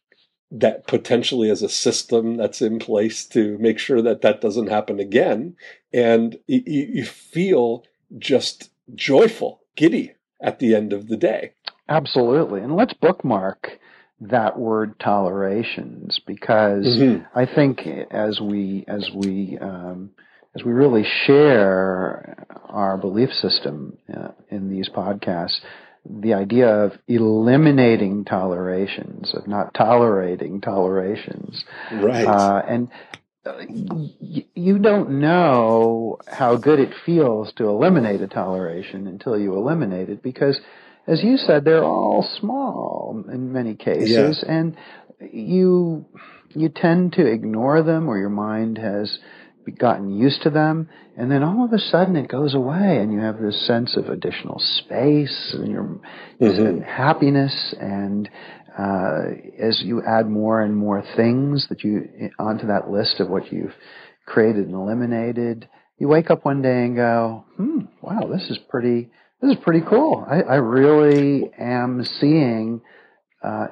[0.52, 5.00] that potentially is a system that's in place to make sure that that doesn't happen
[5.00, 5.56] again.
[5.92, 7.84] And you, you feel
[8.18, 11.52] just joyful giddy at the end of the day.
[11.90, 12.62] Absolutely.
[12.62, 13.78] And let's bookmark
[14.20, 17.24] that word tolerations because mm-hmm.
[17.38, 20.12] I think as we as we um,
[20.56, 25.60] as we really share our belief system uh, in these podcasts,
[26.10, 32.26] the idea of eliminating tolerations, of not tolerating tolerations, right?
[32.26, 32.90] Uh, and
[33.46, 33.62] uh,
[34.56, 40.24] you don't know how good it feels to eliminate a toleration until you eliminate it
[40.24, 40.60] because
[41.08, 44.54] as you said, they're all small in many cases, yeah.
[44.54, 44.76] and
[45.32, 46.06] you
[46.50, 49.17] you tend to ignore them, or your mind has
[49.80, 53.20] gotten used to them, and then all of a sudden it goes away, and you
[53.20, 56.00] have this sense of additional space and your
[56.41, 56.82] mm-hmm.
[56.82, 58.30] happiness, and
[58.78, 59.24] uh,
[59.60, 63.74] as you add more and more things that you onto that list of what you've
[64.26, 65.67] created and eliminated,
[65.98, 69.10] you wake up one day and go, "Hmm, wow, this is pretty."
[69.41, 70.26] This is pretty cool.
[70.28, 72.82] I, I really am seeing
[73.43, 73.67] uh,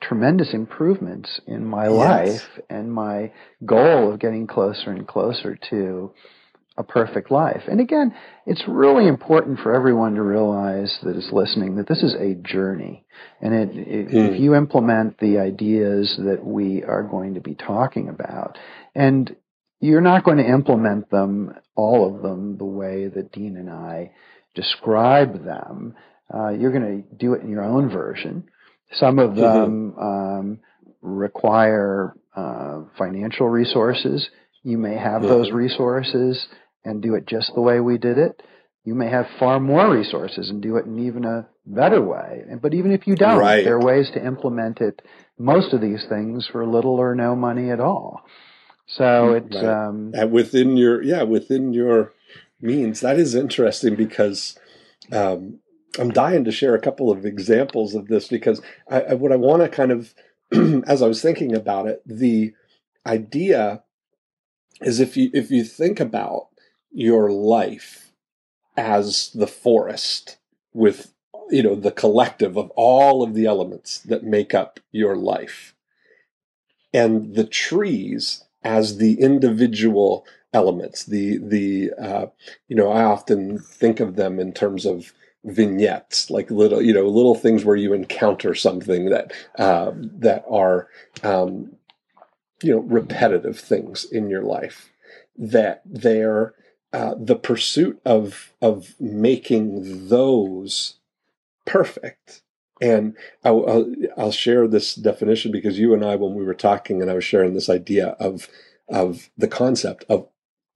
[0.00, 1.92] tremendous improvements in my yes.
[1.92, 3.32] life and my
[3.64, 6.12] goal of getting closer and closer to
[6.76, 7.62] a perfect life.
[7.68, 8.14] And again,
[8.46, 13.04] it's really important for everyone to realize that is listening that this is a journey.
[13.40, 14.32] And it, it, mm.
[14.32, 18.58] if you implement the ideas that we are going to be talking about,
[18.94, 19.34] and
[19.80, 24.10] you're not going to implement them, all of them, the way that Dean and I
[24.54, 25.94] describe them.
[26.32, 28.44] Uh, you're going to do it in your own version.
[28.92, 29.40] Some of mm-hmm.
[29.40, 30.58] them um,
[31.02, 34.28] require uh, financial resources.
[34.62, 35.28] You may have mm-hmm.
[35.28, 36.46] those resources
[36.84, 38.42] and do it just the way we did it.
[38.84, 42.44] You may have far more resources and do it in even a better way.
[42.60, 43.64] But even if you don't, right.
[43.64, 45.00] there are ways to implement it.
[45.38, 48.20] Most of these things for little or no money at all.
[48.86, 49.86] So mm, it's right.
[49.86, 52.12] um, within your yeah within your
[52.64, 53.00] means.
[53.00, 54.58] That is interesting because
[55.12, 55.60] um,
[55.98, 59.36] I'm dying to share a couple of examples of this because I, I, what I
[59.36, 60.14] want to kind of
[60.86, 62.54] as I was thinking about it, the
[63.06, 63.82] idea
[64.80, 66.48] is if you if you think about
[66.90, 68.12] your life
[68.76, 70.38] as the forest
[70.72, 71.12] with
[71.50, 75.74] you know the collective of all of the elements that make up your life
[76.92, 80.24] and the trees as the individual
[80.54, 82.26] elements the the uh,
[82.68, 85.12] you know i often think of them in terms of
[85.44, 90.88] vignettes like little you know little things where you encounter something that uh, that are
[91.22, 91.70] um,
[92.62, 94.90] you know repetitive things in your life
[95.36, 96.54] that they're
[96.94, 100.94] uh, the pursuit of of making those
[101.64, 102.42] perfect.
[102.80, 107.00] And I'll, I'll, I'll share this definition because you and I, when we were talking,
[107.00, 108.48] and I was sharing this idea of
[108.88, 110.28] of the concept of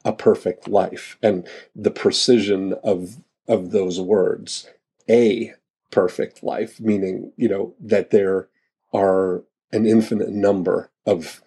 [0.05, 4.69] a perfect life and the precision of of those words.
[5.09, 5.55] A
[5.91, 8.49] perfect life, meaning you know that there
[8.93, 11.43] are an infinite number of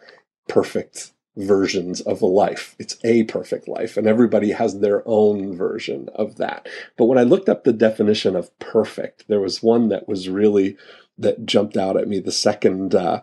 [0.48, 2.76] perfect versions of a life.
[2.78, 6.68] It's a perfect life, and everybody has their own version of that.
[6.98, 10.78] But when I looked up the definition of perfect, there was one that was really
[11.18, 12.20] that jumped out at me.
[12.20, 13.22] The second uh,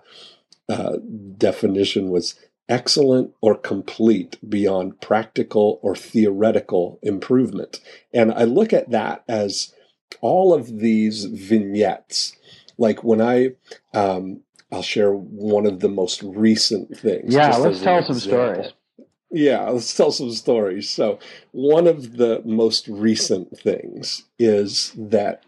[0.68, 0.96] uh,
[1.36, 2.34] definition was
[2.68, 7.80] excellent or complete beyond practical or theoretical improvement.
[8.12, 9.74] And I look at that as
[10.20, 12.36] all of these vignettes.
[12.76, 13.50] Like when I
[13.94, 17.34] um, I'll share one of the most recent things.
[17.34, 18.72] Yeah, let's tell some stories.
[19.30, 20.88] Yeah, let's tell some stories.
[20.88, 21.18] So,
[21.52, 25.44] one of the most recent things is that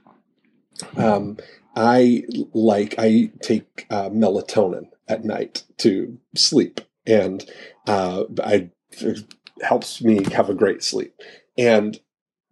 [0.97, 1.39] um,
[1.77, 6.81] I like I take uh, melatonin at night to sleep,
[7.11, 7.45] and
[7.87, 11.15] uh, I it helps me have a great sleep.
[11.59, 12.01] And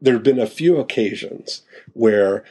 [0.01, 2.45] there have been a few occasions where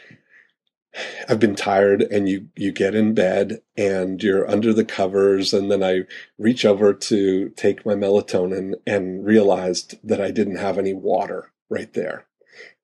[1.30, 5.72] I've been tired and you you get in bed and you're under the covers and
[5.72, 6.04] then I
[6.38, 11.92] reach over to take my melatonin and realized that I didn't have any water right
[11.94, 12.27] there.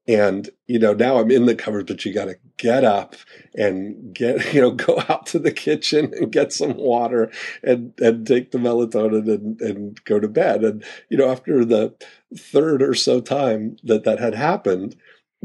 [0.07, 3.15] And you know, now I'm in the covers but you got to get up
[3.55, 7.31] and get you know go out to the kitchen and get some water
[7.63, 10.63] and and take the melatonin and and go to bed.
[10.63, 11.95] And you know, after the
[12.37, 14.95] third or so time that that had happened,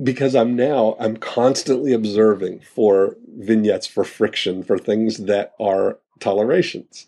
[0.02, 7.06] because I'm now I'm constantly observing for vignettes for friction for things that are tolerations.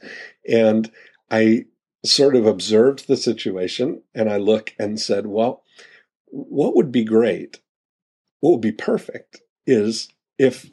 [0.49, 0.91] And
[1.31, 1.67] I
[2.05, 5.63] sort of observed the situation and I look and said, well,
[6.31, 7.61] what would be great?
[8.41, 10.71] What would be perfect is if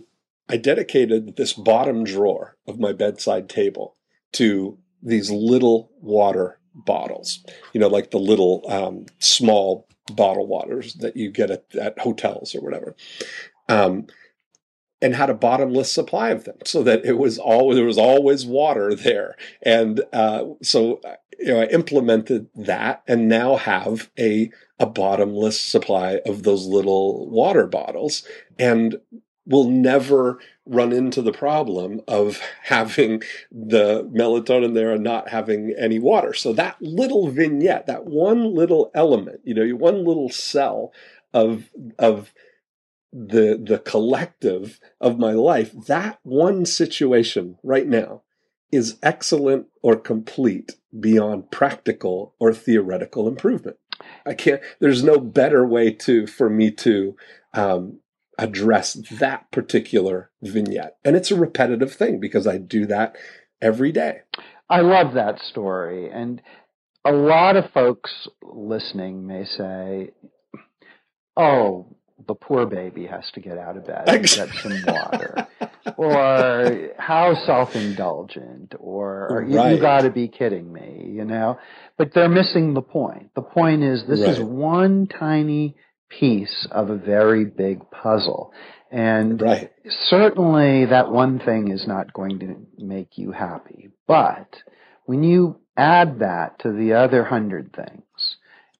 [0.50, 3.96] I dedicated this bottom drawer of my bedside table
[4.34, 7.44] to these little water bottles,
[7.74, 12.56] you know, like the little um, small bottle waters that you get at, at hotels
[12.56, 12.96] or whatever.
[13.68, 14.08] Um,
[15.02, 18.46] and had a bottomless supply of them so that it was all there was always
[18.46, 21.00] water there and uh, so
[21.40, 27.30] you know i implemented that and now have a a bottomless supply of those little
[27.30, 28.24] water bottles
[28.60, 29.00] and
[29.48, 35.98] will never run into the problem of having the melatonin there and not having any
[35.98, 36.34] water.
[36.34, 40.92] So that little vignette, that one little element, you know, one little cell
[41.34, 42.34] of of
[43.12, 48.24] the the collective of my life, that one situation right now
[48.72, 53.78] is excellent or complete beyond practical or theoretical improvement.
[54.26, 54.62] I can't.
[54.80, 57.16] There's no better way to for me to
[57.54, 58.00] um,
[58.38, 60.98] address that particular vignette.
[61.04, 63.16] And it's a repetitive thing because I do that
[63.62, 64.22] every day.
[64.70, 66.10] I love that story.
[66.12, 66.42] And
[67.06, 70.12] a lot of folks listening may say,
[71.36, 71.97] oh,
[72.28, 75.48] the poor baby has to get out of bed and get some water.
[75.98, 81.58] or how self-indulgent or you, you got to be kidding me you know
[81.98, 84.32] but they're missing the point the point is this right.
[84.32, 85.76] is one tiny
[86.10, 88.54] piece of a very big puzzle.
[88.92, 89.72] And right.
[90.10, 93.90] certainly that one thing is not going to make you happy.
[94.08, 94.48] But
[95.06, 98.04] when you add that to the other hundred things,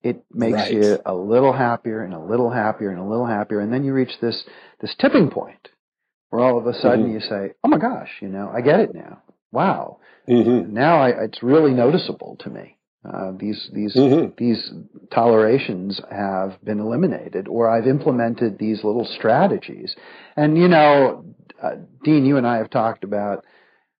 [0.08, 0.72] it makes Right.
[0.72, 3.60] you a little happier and a little happier and a little happier.
[3.60, 4.44] And then you reach this,
[4.80, 5.68] this tipping point
[6.30, 7.12] where all of a sudden Mhm.
[7.12, 9.22] you say, Oh my gosh, you know, I get it now.
[9.52, 9.98] Wow.
[10.26, 12.76] hmm Now I, it's really noticeable to me.
[13.04, 14.72] Uh, these, these, hmm these
[15.10, 19.94] tolerations have been eliminated or I've implemented these little strategies.
[20.36, 21.24] And you know,
[21.62, 23.44] uh, Dean, you and I have talked about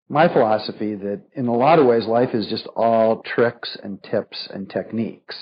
[0.09, 4.49] my philosophy that in a lot of ways life is just all tricks and tips
[4.53, 5.37] and techniques.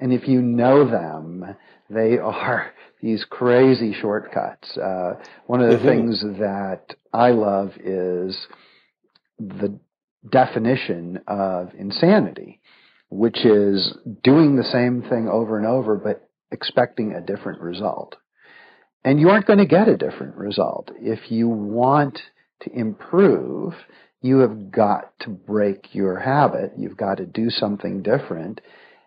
[0.00, 1.56] And if you know them,
[1.88, 2.72] they are
[3.02, 4.76] these crazy shortcuts.
[4.76, 5.14] Uh,
[5.46, 5.84] one of the Mhm.
[5.86, 8.46] things that I love is
[9.38, 9.78] the
[10.28, 12.60] definition of insanity,
[13.10, 18.16] which is doing the same thing over and over, but expecting a different result.
[19.04, 20.90] And you aren't going to get a different result.
[20.96, 22.20] If you want
[22.62, 23.74] to improve,
[24.20, 26.72] you have got to break your habit.
[26.76, 28.60] You've got to do something different.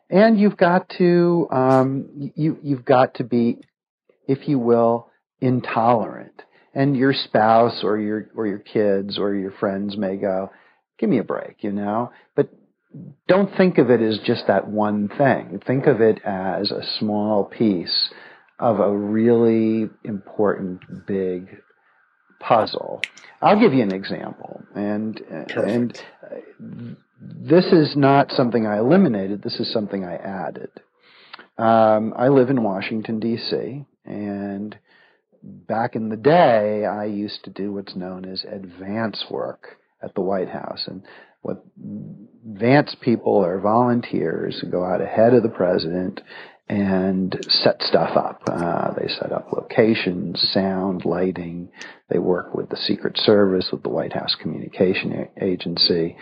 [0.09, 3.59] And you've got to, um, you, you've got to be,
[4.27, 6.41] if you will, intolerant.
[6.73, 10.51] And your spouse or your, or your kids or your friends may go,
[10.97, 12.11] give me a break, you know?
[12.35, 12.49] But
[13.27, 15.61] don't think of it as just that one thing.
[15.65, 18.09] Think of it as a small piece
[18.59, 21.61] of a really important big
[22.39, 23.01] puzzle.
[23.41, 26.03] I'll give you an example, and and Perfect.
[26.23, 26.35] uh,
[27.21, 29.41] this is not something I eliminated.
[29.41, 30.69] This is something I added.
[31.57, 33.85] Um, I live in Washington D.C.
[34.05, 34.77] and
[35.43, 40.21] back in the day, I used to do what's known as advance work at the
[40.21, 41.03] White House, and
[41.41, 41.65] what
[42.45, 46.21] advance people are volunteers who go out ahead of the president
[46.69, 48.41] and set stuff up.
[48.47, 51.69] Uh, they set up locations, sound, lighting.
[52.09, 56.15] They work with the Secret Service, with the White House Communication Agency.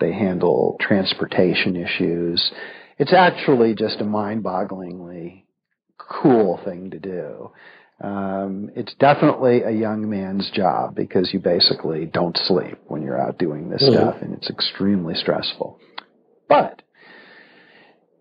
[0.00, 2.52] They handle transportation issues.
[2.98, 5.44] It's actually just a mind-bogglingly
[5.98, 7.50] cool thing to do.
[8.00, 13.38] Um, it's definitely a young man's job because you basically don't sleep when you're out
[13.38, 13.92] doing this Mhm.
[13.92, 15.80] stuff, and it's extremely stressful.
[16.48, 16.82] But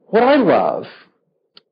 [0.07, 0.87] what I love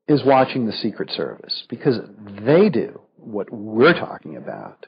[0.06, 2.00] is watching the Secret Service because
[2.44, 4.86] they do what we're talking about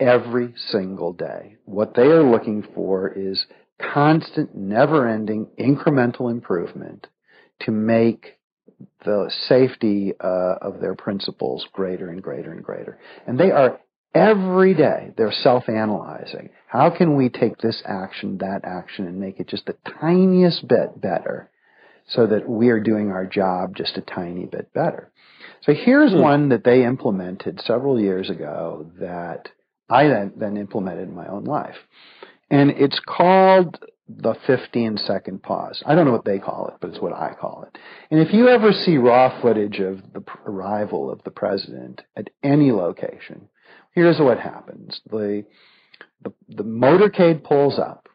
[0.00, 1.56] every single day.
[1.64, 3.46] What they are looking for is
[3.78, 7.06] constant, never ending, incremental improvement
[7.60, 8.38] to make
[9.04, 12.98] the safety uh, of their principals greater and greater and greater.
[13.26, 13.80] And they are
[14.14, 16.50] every day, they're self analyzing.
[16.66, 21.00] How can we take this action, that action, and make it just the tiniest bit
[21.00, 21.50] better?
[22.08, 25.10] so that we are doing our job just a tiny bit better.
[25.62, 26.20] So here's Hmm.
[26.20, 29.50] one that they implemented several years ago that
[29.90, 31.76] I then, then implemented in my own life.
[32.50, 33.78] And it's called
[34.08, 35.82] the 15 second pause.
[35.84, 37.78] I don't know what they call it, but it's what I call it.
[38.10, 42.72] And if you ever see raw footage of the arrival of the president at any
[42.72, 43.48] location,
[43.92, 45.00] here's what happens.
[45.10, 45.44] The,
[46.22, 48.08] the, the motorcade pulls up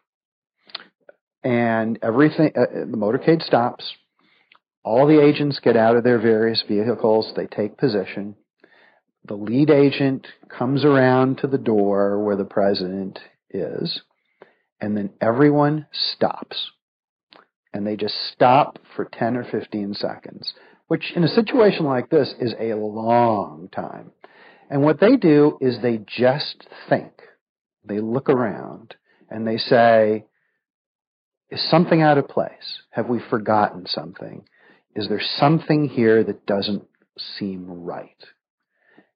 [1.43, 3.93] and everything, uh, uh, the motorcade stops.
[4.83, 7.31] All the agents get out of their various vehicles.
[7.35, 8.35] They take position.
[9.27, 13.19] The lead agent comes around to the door where the president
[13.49, 14.01] is,
[14.83, 16.71] and then everyone stops.
[17.73, 20.53] And they just stop for 10 or 15 seconds,
[20.87, 24.11] which in a situation like this is a long time.
[24.69, 27.13] And what they do is they just think.
[27.85, 28.95] They look around
[29.29, 30.25] and they say,
[31.49, 32.81] is something out of place?
[32.89, 34.43] Have we forgotten something?
[34.97, 36.83] Is there something here that doesn't
[37.39, 38.21] seem right?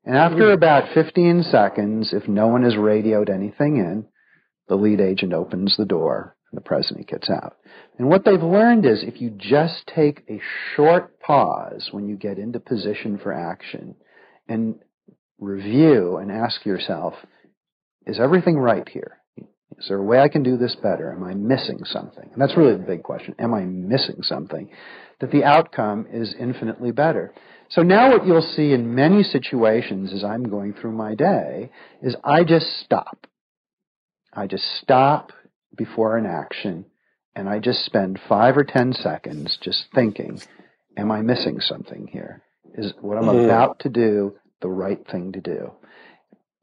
[0.05, 4.05] And after about 15 seconds, if no one has radioed anything in,
[4.67, 7.55] the lead agent opens the door and the president gets out.
[7.97, 10.39] And what they've learned is if you just take a
[10.75, 13.95] short pause when you get into position for action
[14.47, 14.75] and
[15.39, 17.13] review and ask yourself,
[18.05, 19.17] is everything right here?
[19.77, 21.11] Is there a way I can do this better?
[21.11, 22.29] Am I missing something?
[22.31, 23.35] And that's really the big question.
[23.37, 24.69] Am I missing something?
[25.19, 27.33] That the outcome is infinitely better.
[27.69, 31.69] So now what you'll see in many situations as I'm going through my day
[32.01, 33.27] is I just stop.
[34.33, 35.31] I just stop
[35.75, 36.85] before an action
[37.35, 40.41] and I just spend five or ten seconds just thinking,
[40.97, 42.41] am I missing something here?
[42.73, 43.45] Is what I'm Mhm.
[43.45, 45.71] about to do the right thing to do?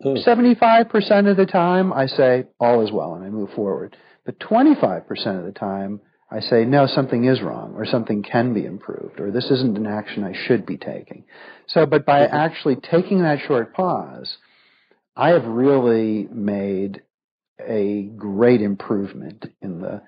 [0.02, 0.16] Hmm.
[0.16, 3.96] 75% of the time, I say, all is well, and I move forward.
[4.24, 6.00] But 25% of the time,
[6.30, 9.86] I say, no, something is wrong, or something can be improved, or this isn't an
[9.86, 11.24] action I should be taking.
[11.68, 12.32] So, but by Mhm.
[12.32, 14.38] actually taking that short pause,
[15.16, 17.02] I have really made
[17.60, 20.02] a great improvement in the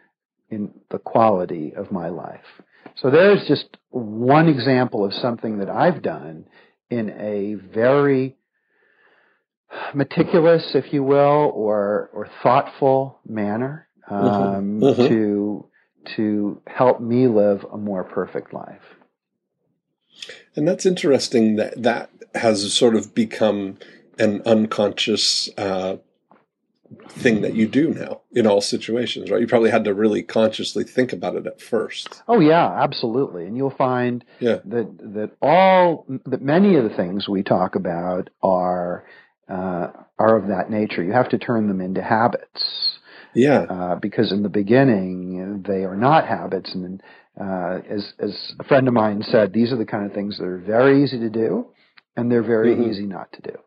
[0.48, 2.62] in the quality of my life.
[2.96, 6.46] So there's just one example of something that I've done
[6.88, 8.36] in a very
[9.94, 14.26] meticulous, if you will, or or thoughtful manner mm-hmm.
[14.26, 15.08] um, mm-hmm.
[15.08, 15.66] to
[16.16, 18.82] to help me live a more perfect life.
[20.54, 23.78] And that's interesting that that has sort of become
[24.18, 25.96] an unconscious uh,
[27.08, 29.40] thing that you do now in all situations, right?
[29.40, 32.22] You probably had to really consciously think about it at first.
[32.28, 33.46] Oh yeah, absolutely.
[33.46, 34.58] And you'll find yeah.
[34.64, 39.04] that that all that many of the things we talk about are
[39.48, 41.02] uh, are of that nature.
[41.02, 42.98] You have to turn them into habits.
[43.34, 43.60] Yeah.
[43.68, 47.02] Uh, because in the beginning they are not habits, and
[47.40, 50.44] uh, as as a friend of mine said, these are the kind of things that
[50.44, 51.66] are very easy to do,
[52.16, 52.90] and they're very mm-hmm.
[52.90, 53.58] easy not to do.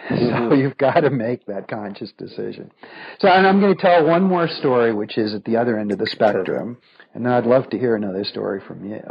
[0.08, 0.50] Mm-hmm.
[0.50, 2.70] So you've got to make that conscious decision.
[3.18, 5.90] So, and I'm going to tell one more story, which is at the other end
[5.90, 6.78] of the spectrum,
[7.12, 9.02] and then I'd love to hear another story from you.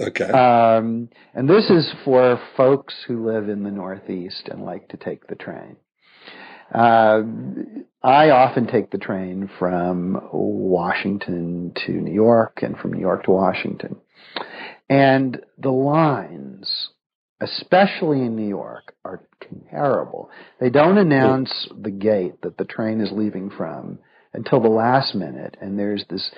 [0.00, 0.24] Okay.
[0.24, 5.28] Um, and this is for folks who live in the Northeast and like to take
[5.28, 5.76] the train.
[6.74, 7.22] Uh,
[8.02, 13.30] I often take the train from Washington to New York and from New York to
[13.30, 13.96] Washington.
[14.88, 16.90] And the lines
[17.40, 19.20] especially in New York, are
[19.70, 20.30] terrible.
[20.60, 23.98] They don't announce the gate that the train is leaving from
[24.32, 26.30] until the last minute, and there's this,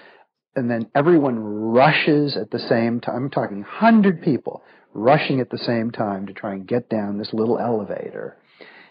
[0.55, 3.24] and then everyone rushes at the same time.
[3.24, 4.62] I'm talking hundred people
[4.94, 8.36] rushing at the same time to try and get down this little elevator,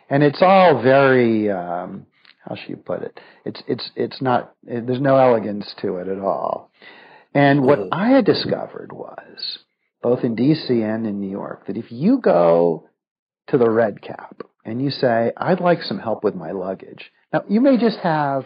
[0.10, 1.50] and it's all very.
[1.50, 2.06] Um,
[2.48, 3.20] how should you put it?
[3.46, 4.54] It's it's it's not.
[4.66, 6.72] It, there's no elegance to it at all.
[7.34, 7.90] And what mm.
[7.92, 9.60] I had discovered was
[10.02, 12.88] both in DC and in New York, that if you go
[13.48, 17.12] to the red cap and you say, I'd like some help with my luggage.
[17.32, 18.46] Now, you may just have,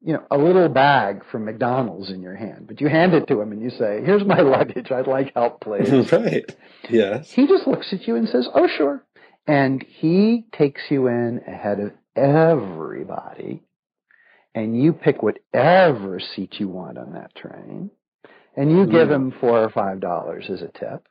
[0.00, 3.40] you know, a little bag from McDonald's in your hand, but you hand it to
[3.40, 4.90] him and you say, here's my luggage.
[4.90, 6.12] I'd like help, please.
[6.12, 6.56] right.
[6.88, 7.30] Yes.
[7.30, 9.04] He just looks at you and says, oh, sure.
[9.46, 13.62] And he takes you in ahead of everybody
[14.54, 17.90] and you pick whatever seat you want on that train
[18.58, 19.28] and you give mm-hmm.
[19.28, 21.06] him four or five dollars as a tip,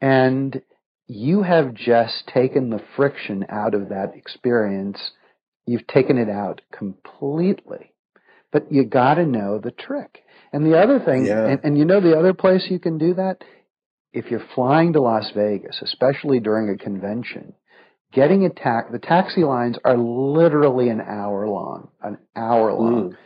[0.00, 0.62] and
[1.10, 5.10] you have just taken the friction out of that experience.
[5.66, 7.92] You've taken it out completely.
[8.52, 10.22] But you got to know the trick.
[10.52, 11.48] And the other thing, yeah.
[11.48, 13.38] and, and you know the other place you can do that?
[14.12, 17.54] If you're flying to Las Vegas, especially during a convention,
[18.12, 23.10] getting a tax, the taxi lines are literally an hour long, an hour long.
[23.10, 23.16] Mm.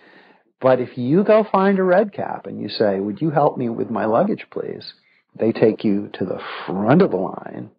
[0.58, 3.68] But if you go find a red cap and you say, would you help me
[3.68, 4.94] with my luggage, please?
[5.38, 7.70] They take you to the front of the line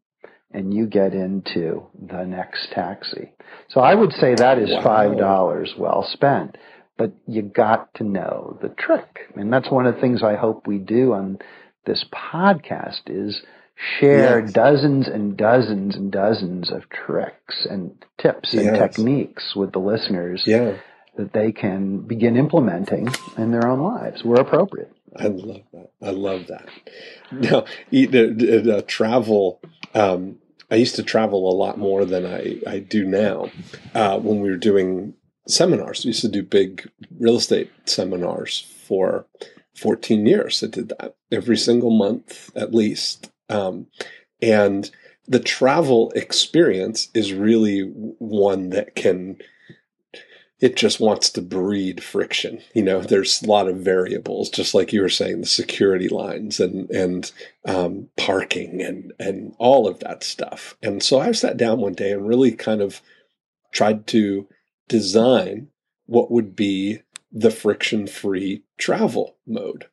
[0.55, 3.33] and you get into the next taxi.
[3.69, 6.57] So I would say that is $5 well spent,
[6.97, 9.31] but you got to know the trick.
[9.35, 11.39] And that's one of the things I hope we do on
[11.85, 13.41] this podcast is
[13.99, 14.53] share yes.
[14.53, 20.43] dozens and dozens and dozens of tricks and tips and techniques with the listeners.
[20.45, 20.77] Yeah
[21.17, 24.91] that they can begin implementing in their own lives where appropriate.
[25.17, 25.91] I love that.
[26.01, 26.67] I love that.
[27.31, 29.61] Now, uh, uh, travel.
[29.93, 30.39] Um,
[30.71, 33.49] I used to travel a lot more than I, I do now.
[33.93, 35.13] Uh, when we were doing
[35.47, 36.89] seminars, we used to do big
[37.19, 39.25] real estate seminars for
[39.75, 40.63] 14 years.
[40.63, 43.31] I did that every single month at least.
[43.49, 43.87] Um,
[44.41, 44.89] and
[45.27, 49.37] the travel experience is really one that can
[50.59, 52.61] it just wants to breed friction.
[52.73, 56.59] You know, there's a lot of variables, just like you were saying, the security lines
[56.59, 57.31] and and
[57.65, 60.77] um, parking and and all of that stuff.
[60.81, 63.01] And so I sat down one day and really kind of
[63.73, 64.47] tried to
[64.87, 65.67] design
[66.05, 67.01] what would be
[67.31, 69.87] the friction free travel mode.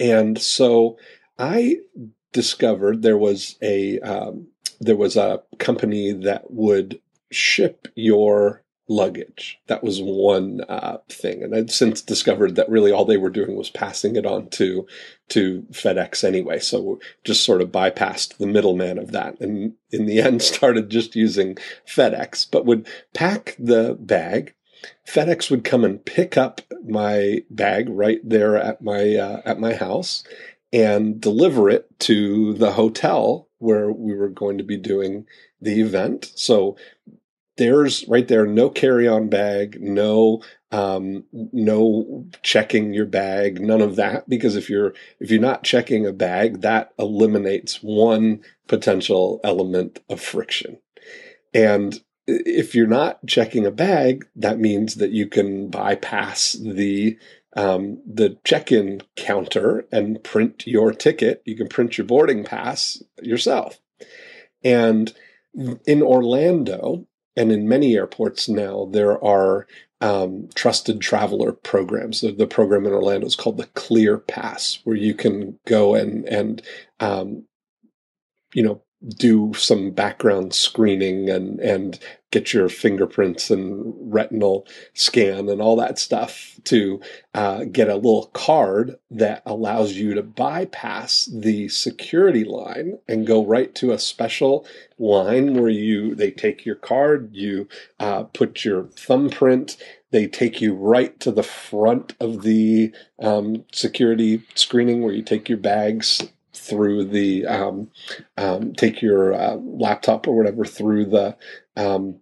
[0.00, 0.96] And so
[1.38, 1.78] I
[2.32, 4.48] discovered there was a um,
[4.80, 7.00] there was a company that would
[7.30, 8.62] ship your
[8.92, 9.58] luggage.
[9.66, 13.56] That was one uh, thing, and I've since discovered that really all they were doing
[13.56, 14.86] was passing it on to
[15.30, 16.58] to FedEx anyway.
[16.58, 21.16] So just sort of bypassed the middleman of that, and in the end started just
[21.16, 24.54] using FedEx, but would pack the bag.
[25.08, 29.74] FedEx would come and pick up my bag right there at my uh, at my
[29.74, 30.24] house
[30.72, 35.26] and deliver it to the hotel where we were going to be doing
[35.60, 36.32] the event.
[36.34, 36.76] So
[37.56, 44.28] there's right there no carry-on bag no um, no checking your bag none of that
[44.28, 50.20] because if you're if you're not checking a bag that eliminates one potential element of
[50.20, 50.78] friction
[51.52, 57.18] and if you're not checking a bag that means that you can bypass the
[57.54, 61.42] um, the check-in counter and print your ticket.
[61.44, 63.78] You can print your boarding pass yourself.
[64.64, 65.12] And
[65.86, 69.66] in Orlando and in many airports now, there are
[70.00, 72.20] um, trusted traveler programs.
[72.20, 76.24] The, the, program in Orlando is called the Clear Pass, where you can go and
[76.26, 76.62] and
[77.00, 77.44] um,
[78.52, 81.98] you know do some background screening and and
[82.30, 87.00] get your fingerprints and retinal scan and all that stuff to
[87.34, 93.44] uh, get a little card that allows you to bypass the security line and go
[93.44, 94.66] right to a special
[94.98, 97.68] line where you they take your card you
[98.00, 99.76] uh, put your thumbprint
[100.10, 105.48] they take you right to the front of the um, security screening where you take
[105.48, 106.22] your bags
[106.54, 107.90] through the um,
[108.36, 111.36] um, take your uh, laptop or whatever through the
[111.76, 112.20] um,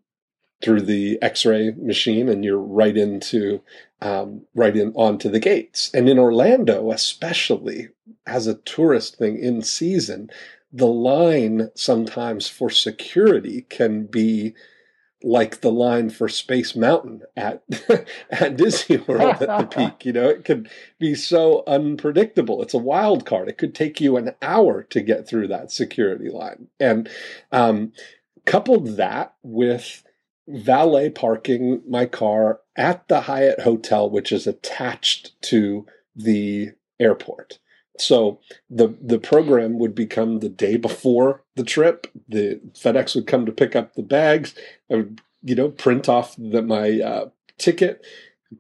[0.62, 3.62] through the X-ray machine, and you're right into
[4.00, 5.90] um, right in onto the gates.
[5.94, 7.88] And in Orlando, especially
[8.26, 10.30] as a tourist thing in season,
[10.72, 14.54] the line sometimes for security can be
[15.22, 17.62] like the line for Space Mountain at
[18.30, 20.04] at Disney World at the peak.
[20.04, 22.62] You know, it could be so unpredictable.
[22.62, 23.48] It's a wild card.
[23.48, 26.68] It could take you an hour to get through that security line.
[26.78, 27.08] And
[27.52, 27.92] um,
[28.46, 30.02] coupled that with
[30.48, 37.58] valet parking my car at the Hyatt Hotel, which is attached to the airport.
[38.00, 42.06] So the the program would become the day before the trip.
[42.28, 44.54] The FedEx would come to pick up the bags.
[44.90, 47.28] I would, you know, print off the, my uh,
[47.58, 48.04] ticket,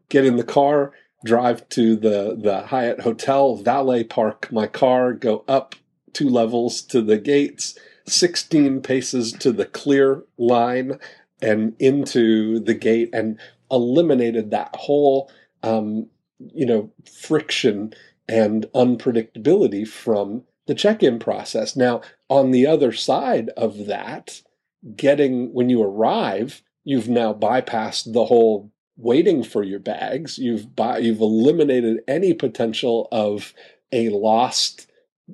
[0.08, 0.92] get in the car,
[1.24, 5.74] drive to the the Hyatt hotel, valet park my car, go up
[6.12, 10.98] two levels to the gates, sixteen paces to the clear line,
[11.40, 13.38] and into the gate, and
[13.70, 15.30] eliminated that whole
[15.62, 17.94] um, you know friction
[18.30, 21.74] and unpredictability from the check in process.
[21.74, 24.40] Now, on the other side of that,
[24.94, 30.38] getting when you arrive, you've now bypassed the whole waiting for your bags.
[30.38, 30.66] You've
[31.00, 33.52] you've eliminated any potential of
[33.90, 34.88] a lost,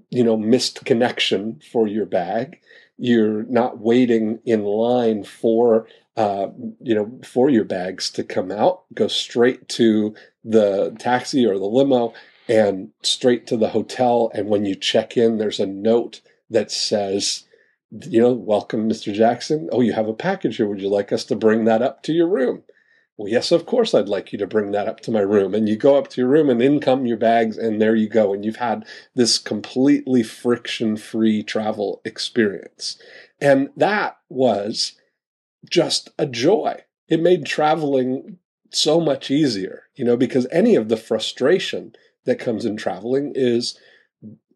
[0.09, 2.61] you know, missed connection for your bag.
[2.97, 5.86] You're not waiting in line for
[6.16, 6.47] uh,
[6.80, 8.84] you know for your bags to come out.
[8.94, 12.14] Go straight to the taxi or the limo
[12.49, 14.30] and straight to the hotel.
[14.34, 16.20] And when you check in, there's a note
[16.51, 17.44] that says,
[17.90, 19.12] you know, welcome, Mr.
[19.12, 19.68] Jackson.
[19.72, 20.66] Oh, you have a package here.
[20.66, 22.62] Would you like us to bring that up to your room?
[23.16, 25.55] Well, yes, of course, I'd like you to bring that up to my room.
[25.55, 28.09] And you go up to your room and in come your bags, and there you
[28.09, 28.34] go.
[28.34, 28.84] And you've had
[29.14, 32.99] this completely friction free travel experience.
[33.40, 34.92] And that was
[35.70, 36.82] just a joy.
[37.09, 38.38] It made traveling
[38.70, 41.94] so much easier, you know, because any of the frustration
[42.27, 43.79] that comes in traveling is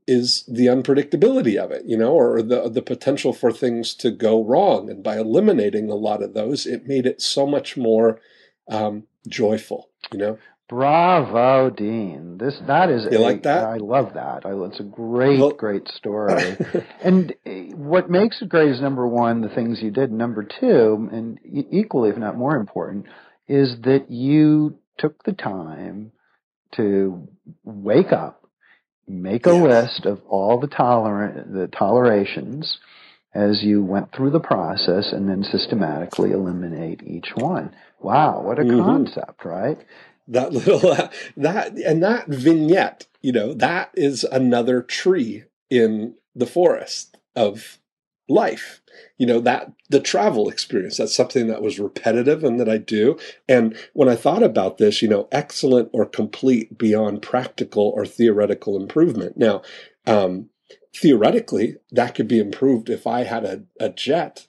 [0.07, 4.45] is the unpredictability of it, you know, or the the potential for things to go
[4.45, 4.91] wrong.
[4.91, 8.21] And by eliminating a lot of those, it made it so much more
[8.69, 10.39] um, joyful, you know.
[10.69, 12.39] Bravo, Dean.
[12.39, 13.65] This that is you a, like that.
[13.65, 14.47] I love that.
[14.47, 16.57] I, it's a great, well, great story.
[17.05, 20.13] and eh, what makes it great is number one, the things you did.
[20.13, 23.07] Number two, and equally, if not more important,
[23.49, 26.13] is that you took the time
[26.77, 27.29] to
[27.65, 28.45] wake up,
[29.09, 29.63] make a yes.
[29.63, 32.79] list of all the tolerant the tolerations
[33.35, 37.75] as you went through the process and then systematically eliminate each one.
[38.01, 38.81] Wow, what a mm-hmm.
[38.81, 39.79] concept, right?
[40.29, 46.47] That little uh, that and that vignette, you know, that is another tree in the
[46.47, 47.79] forest of
[48.31, 48.81] life.
[49.19, 53.19] You know that the travel experience that's something that was repetitive and that i do.
[53.49, 58.81] And when i thought about this you know excellent or complete beyond practical or theoretical
[58.81, 59.37] improvement.
[59.37, 59.63] Now
[60.07, 60.51] um,
[60.95, 64.49] theoretically that could be improved if i had a, a jet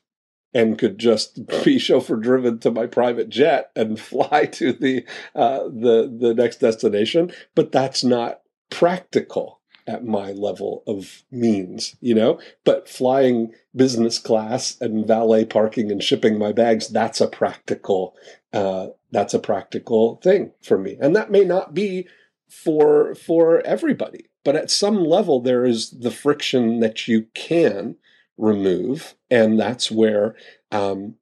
[0.53, 5.05] and could just be chauffeur driven to my private jet and fly to the
[5.35, 7.31] uh, the the next destination.
[7.55, 12.39] But that's not practical at my level of means, you know?
[12.63, 18.15] But flying business class and valet parking and shipping my bags, that's a practical,
[18.53, 20.97] uh, that's a practical thing for me.
[20.99, 22.07] And that may not be
[22.49, 27.95] for, for everybody, but at some level, there is the friction that you can
[28.37, 29.15] remove.
[29.29, 30.35] And that's where,
[30.71, 31.15] um,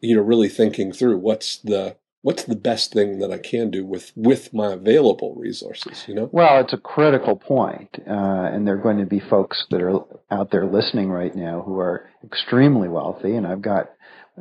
[0.00, 3.84] you know, really thinking through what's the, what's the best thing that I can do
[3.84, 6.04] with with my available resources?
[6.06, 6.30] You know.
[6.32, 8.12] Well, it's a critical point, uh,
[8.52, 10.00] and there are going to be folks that are
[10.30, 13.90] out there listening right now who are extremely wealthy, and I've got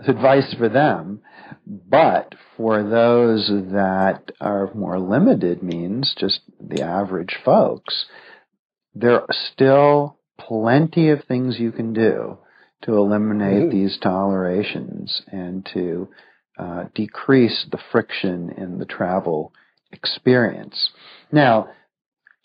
[0.08, 1.22] advice for them.
[1.66, 8.06] But for those that are more limited means, just the average folks,
[8.94, 12.38] there are still plenty of things you can do
[12.84, 13.78] to eliminate mm-hmm.
[13.78, 16.08] these tolerations and to
[16.60, 19.54] uh, decrease the friction in the travel
[19.92, 20.90] experience.
[21.32, 21.70] Now,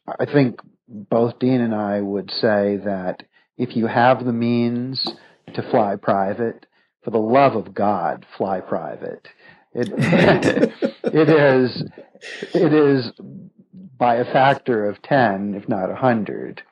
[0.06, 3.24] I think both Dean and I would say that
[3.58, 5.06] if you have the means
[5.54, 6.66] to fly private,
[7.02, 9.28] for the love of God, fly private.
[9.74, 9.88] It,
[11.04, 11.84] it is,
[12.54, 13.12] it is
[13.98, 16.62] by a factor of 10, if not a 100,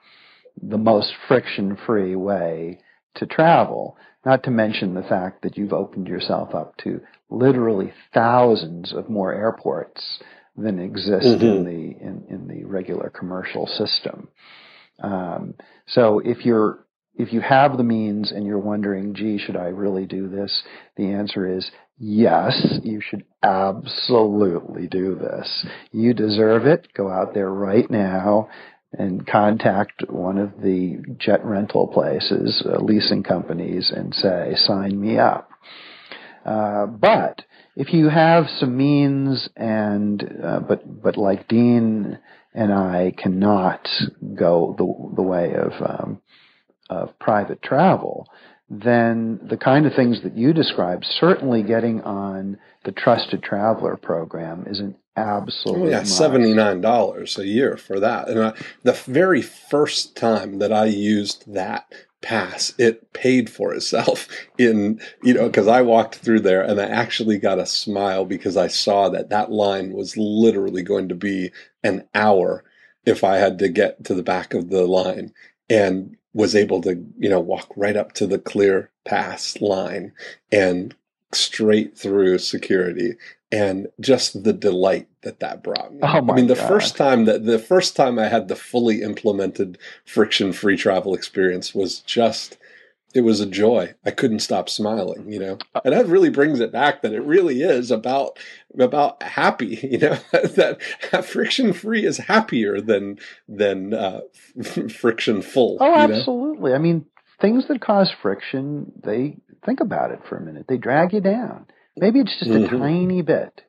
[0.63, 2.81] the most friction free way
[3.17, 3.97] to travel.
[4.25, 9.33] Not to mention the fact that you've opened yourself up to literally thousands of more
[9.35, 10.23] airports
[10.57, 11.45] than exist mm-hmm.
[11.45, 14.29] in the in, in the regular commercial system.
[15.03, 15.55] Um,
[15.87, 20.07] so if you're if you have the means and you're wondering, gee, should I really
[20.07, 20.63] do this?
[20.97, 25.67] The answer is yes, you should absolutely do this.
[25.91, 26.89] You deserve it.
[26.95, 28.49] Go out there right now
[28.93, 35.19] and contact one of the jet rental places, uh, leasing companies, and say, sign me
[35.19, 35.51] up.
[36.45, 37.43] Uh, but
[37.77, 42.19] if you have some means and, uh, but, but like Dean
[42.53, 43.89] and I cannot
[44.35, 46.21] go the, the way of, um,
[46.91, 48.29] of private travel,
[48.69, 54.65] then the kind of things that you described, certainly getting on the Trusted Traveler program
[54.67, 55.87] is an absolute.
[55.87, 58.29] Oh, yeah, seventy nine dollars a year for that.
[58.29, 58.53] And I,
[58.83, 61.93] the very first time that I used that
[62.23, 66.87] pass, it paid for itself in you know because I walked through there and I
[66.87, 71.51] actually got a smile because I saw that that line was literally going to be
[71.85, 72.65] an hour
[73.05, 75.33] if I had to get to the back of the line
[75.69, 80.13] and was able to you know walk right up to the clear pass line
[80.51, 80.95] and
[81.33, 83.15] straight through security
[83.53, 86.01] and just the delight that that brought me.
[86.03, 86.67] Oh I mean, the God.
[86.67, 91.75] first time that the first time I had the fully implemented friction free travel experience
[91.75, 92.57] was just
[93.15, 93.93] it was a joy.
[94.07, 95.59] I couldn't stop smiling, you know.
[95.75, 98.39] Uh, and that really brings it back that it really is about
[98.79, 100.79] about happy, you know, that,
[101.11, 104.23] that friction free is happier than than uh,
[104.91, 105.77] friction full.
[105.79, 106.71] Oh, absolutely.
[106.71, 106.77] Know?
[106.77, 107.05] I mean,
[107.39, 109.37] things that cause friction, they
[109.67, 110.67] think about it for a minute.
[110.69, 111.67] They drag you down.
[111.97, 112.75] Maybe it's just mm-hmm.
[112.75, 113.61] a tiny bit,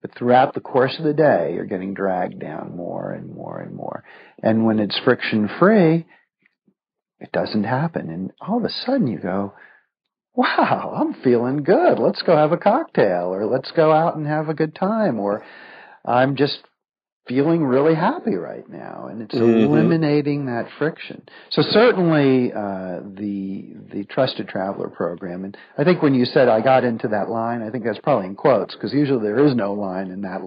[0.00, 3.74] but throughout the course of the day, you're getting dragged down more and more and
[3.74, 4.04] more.
[4.42, 6.06] And when it's friction free,
[7.20, 8.10] it doesn't happen.
[8.10, 9.54] And all of a sudden you go,
[10.34, 11.98] wow, I'm feeling good.
[11.98, 15.44] Let's go have a cocktail or let's go out and have a good time or
[16.04, 16.58] I'm just
[17.26, 19.72] feeling really happy right now, and it's mm-hmm.
[19.72, 21.22] eliminating that friction.
[21.50, 26.60] So certainly uh, the the trusted traveler program, and I think when you said I
[26.60, 29.72] got into that line, I think that's probably in quotes because usually there is no
[29.72, 30.40] line in that.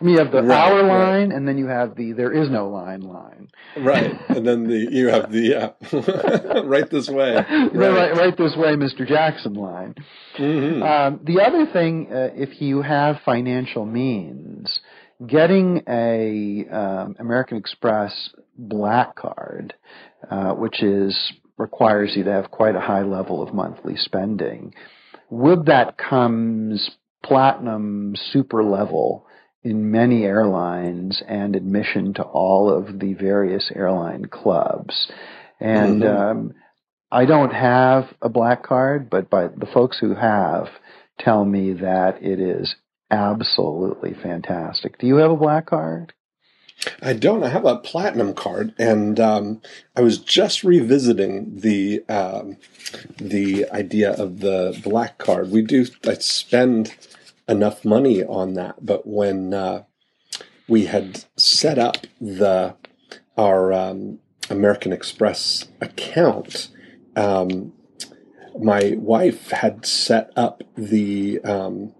[0.00, 1.36] I mean, you have the right, hour line, right.
[1.36, 3.48] and then you have the there is no line line.
[3.76, 7.34] Right, and then the you have the uh, right this way.
[7.74, 7.90] Right.
[7.90, 9.06] right, right this way, Mr.
[9.06, 9.94] Jackson line.
[10.38, 10.82] Mm-hmm.
[10.82, 14.80] Um, the other thing, uh, if you have financial means
[15.26, 19.74] getting a um, American Express Black Card,
[20.30, 24.74] uh, which is requires you to have quite a high level of monthly spending.
[25.30, 26.90] With that comes
[27.24, 29.26] platinum super level
[29.62, 35.10] in many airlines and admission to all of the various airline clubs.
[35.58, 36.38] And mm-hmm.
[36.38, 36.54] um,
[37.10, 40.66] I don't have a black card, but by the folks who have
[41.18, 42.74] tell me that it is
[43.10, 44.98] absolutely fantastic.
[44.98, 46.12] Do you have a black card?
[47.02, 47.42] I don't.
[47.44, 49.62] I have a platinum card, and um,
[49.96, 52.56] I was just revisiting the um,
[53.16, 55.50] the idea of the black card.
[55.50, 56.94] We do I spend
[57.48, 59.84] enough money on that, but when uh,
[60.68, 62.74] we had set up the
[63.36, 64.18] our um,
[64.50, 66.68] American Express account,
[67.16, 67.72] um,
[68.60, 71.94] my wife had set up the um,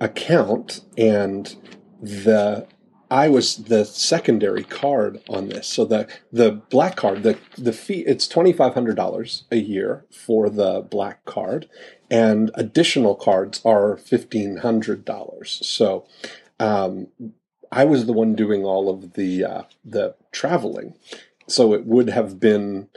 [0.00, 1.56] account and
[2.00, 2.66] the
[3.10, 5.66] I was the secondary card on this.
[5.66, 10.04] So the the black card, the the fee it's twenty five hundred dollars a year
[10.10, 11.68] for the black card,
[12.10, 15.60] and additional cards are fifteen hundred dollars.
[15.66, 16.06] So
[16.60, 17.08] um,
[17.72, 20.94] I was the one doing all of the uh, the traveling,
[21.46, 22.88] so it would have been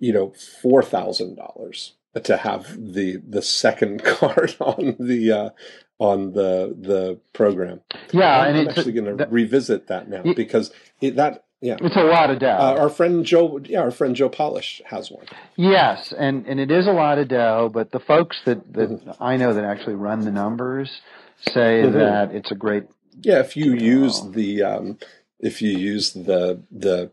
[0.00, 5.50] you know four thousand dollars to have the the second card on the uh,
[5.98, 7.80] on the the program.
[8.12, 10.70] Yeah, I'm, and I'm actually going to revisit that now it, because
[11.00, 12.48] it, that Yeah, it's a lot of dough.
[12.48, 15.24] Uh, our friend Joe, yeah, our friend Joe Polish has one.
[15.56, 17.70] Yes, and and it is a lot of dough.
[17.72, 19.22] But the folks that that mm-hmm.
[19.22, 21.00] I know that actually run the numbers
[21.40, 21.98] say mm-hmm.
[21.98, 22.84] that it's a great.
[23.22, 24.30] Yeah, if you, you use know.
[24.32, 24.98] the um,
[25.40, 27.10] if you use the the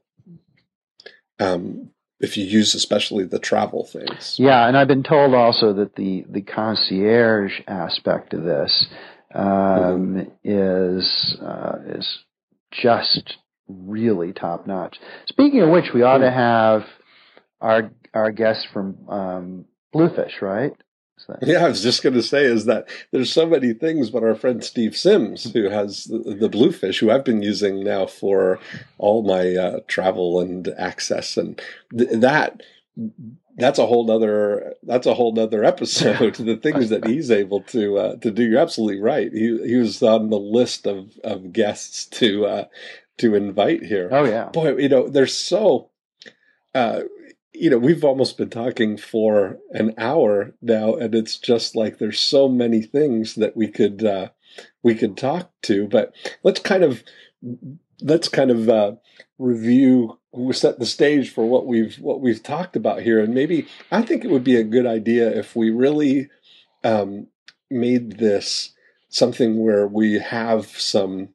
[1.40, 1.93] um,
[2.24, 4.38] if you use especially the travel things.
[4.40, 8.88] Yeah, and I've been told also that the the concierge aspect of this
[9.36, 10.30] um, mm-hmm.
[10.44, 12.20] is uh, is
[12.72, 13.36] just
[13.68, 14.98] really top notch.
[15.28, 16.34] Speaking of which, we ought to mm.
[16.34, 16.84] have
[17.60, 20.74] our our guest from um, Bluefish, right?
[21.42, 24.36] Yeah, I was just going to say is that there's so many things, but our
[24.36, 28.60] friend Steve Sims, who has the, the Bluefish, who I've been using now for
[28.98, 31.62] all my uh, travel and access, and
[31.98, 32.62] th- that
[33.56, 36.36] that's a whole other that's a whole other episode.
[36.36, 38.44] the things that he's able to uh, to do.
[38.44, 39.32] You're absolutely right.
[39.32, 42.66] He he was on the list of of guests to uh,
[43.18, 44.10] to invite here.
[44.12, 45.90] Oh yeah, boy, you know, there's so.
[46.76, 47.04] Uh,
[47.54, 52.20] you know, we've almost been talking for an hour now, and it's just like there's
[52.20, 54.30] so many things that we could uh,
[54.82, 55.88] we could talk to.
[55.88, 57.04] But let's kind of
[58.02, 58.94] let's kind of uh,
[59.38, 60.20] review
[60.52, 64.24] set the stage for what we've what we've talked about here, and maybe I think
[64.24, 66.30] it would be a good idea if we really
[66.84, 67.28] um,
[67.70, 68.72] made this
[69.10, 71.30] something where we have some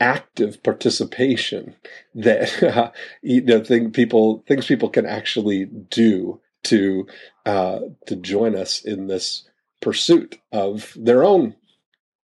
[0.00, 1.74] active participation
[2.14, 2.90] that uh,
[3.22, 7.06] you know thing people things people can actually do to
[7.46, 9.48] uh, to join us in this
[9.80, 11.54] pursuit of their own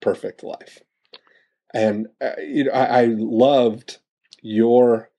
[0.01, 0.80] perfect life.
[1.74, 3.97] And uh, you know, I, I loved
[4.41, 5.09] your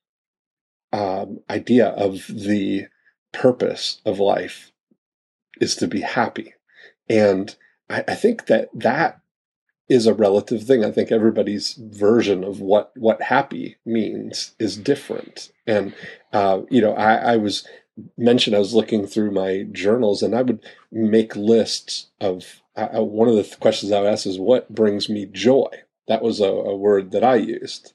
[0.91, 2.87] um, idea of the
[3.31, 4.71] purpose of life
[5.61, 6.53] is to be happy,
[7.07, 7.55] and
[7.89, 9.19] I, I think that that
[9.89, 10.85] is a relative thing.
[10.85, 15.51] I think everybody's version of what what happy means is different.
[15.65, 15.93] And
[16.31, 17.67] uh, you know, I, I was
[18.17, 23.27] mentioned I was looking through my journals, and I would make lists of uh, one
[23.27, 25.69] of the questions I would ask is what brings me joy.
[26.07, 27.93] That was a, a word that I used,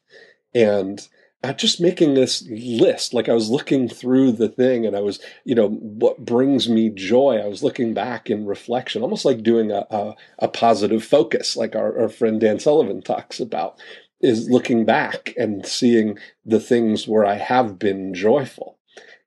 [0.55, 1.07] and
[1.53, 3.15] just making this list.
[3.15, 6.91] Like i was looking through the thing and i was you know what brings me
[6.91, 7.37] joy.
[7.37, 11.75] I was looking back in reflection almost like doing a, a, a positive focus like
[11.75, 13.81] our, our friend dan sullivan talks about
[14.21, 18.79] is looking back and seeing the things where i have been joyful.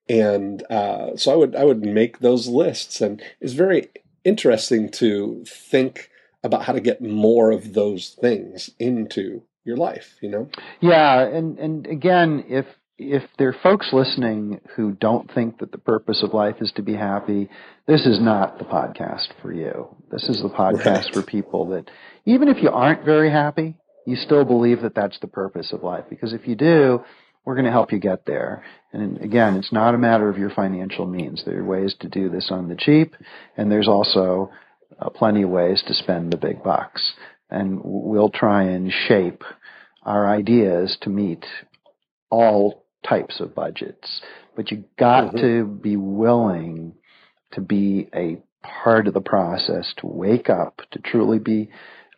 [0.09, 3.01] And uh, so i would i would make those lists.
[3.01, 3.89] And it's very
[4.23, 6.09] interesting to think
[6.43, 10.49] about how to get more of those things into your life, you know?
[10.79, 12.65] Yeah, and and again, if
[12.97, 16.81] if there are folks listening who don't think that the purpose of life is to
[16.81, 17.47] be happy,
[17.85, 19.95] this is not the podcast for you.
[20.11, 21.13] This is the podcast right.
[21.13, 21.91] for people that
[22.25, 23.75] even if you aren't very happy,
[24.07, 26.05] you still believe that that's the purpose of life.
[26.09, 27.03] Because if you do,
[27.45, 28.63] we're going to help you get there.
[28.93, 31.43] And again, it's not a matter of your financial means.
[31.45, 33.15] There are ways to do this on the cheap,
[33.55, 34.49] and there's also
[34.99, 37.13] uh, plenty of ways to spend the big bucks
[37.49, 39.43] and we'll try and shape
[40.03, 41.45] our ideas to meet
[42.29, 44.21] all types of budgets.
[44.55, 45.37] But you got mm-hmm.
[45.37, 46.95] to be willing
[47.53, 51.69] to be a part of the process, to wake up, to truly be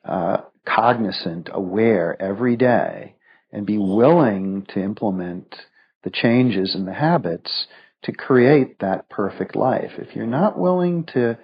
[0.03, 3.15] uh, cognizant, aware every day,
[3.51, 5.55] and be willing to implement
[6.03, 7.67] the changes and the habits
[8.03, 9.91] to create that perfect life.
[9.97, 11.37] If you're not willing to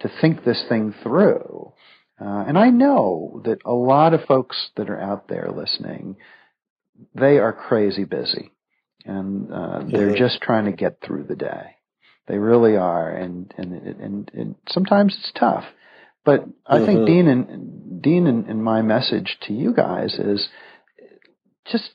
[0.00, 1.72] to think this thing through,
[2.20, 6.16] uh, and I know that a lot of folks that are out there listening,
[7.14, 8.52] they are crazy busy,
[9.04, 10.16] and uh, they're mm-hmm.
[10.16, 11.76] just trying to get through the day.
[12.26, 15.64] They really are, and and and, and sometimes it's tough.
[16.24, 16.86] But I mm-hmm.
[16.86, 20.48] think Dean and Dean and, and my message to you guys is
[21.70, 21.90] just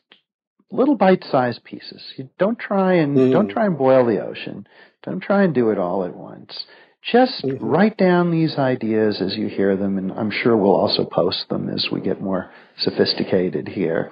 [0.71, 2.01] little bite-sized pieces.
[2.17, 3.31] You don't try and mm.
[3.31, 4.67] don't try and boil the ocean.
[5.03, 6.65] Don't try and do it all at once.
[7.11, 7.63] Just mm-hmm.
[7.63, 11.69] write down these ideas as you hear them, and I'm sure we'll also post them
[11.69, 14.11] as we get more sophisticated here.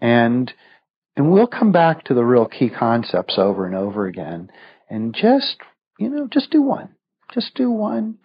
[0.00, 0.52] And
[1.16, 4.50] and we'll come back to the real key concepts over and over again,
[4.90, 5.56] and just
[5.98, 6.90] you know, just do one,
[7.32, 8.18] just do one,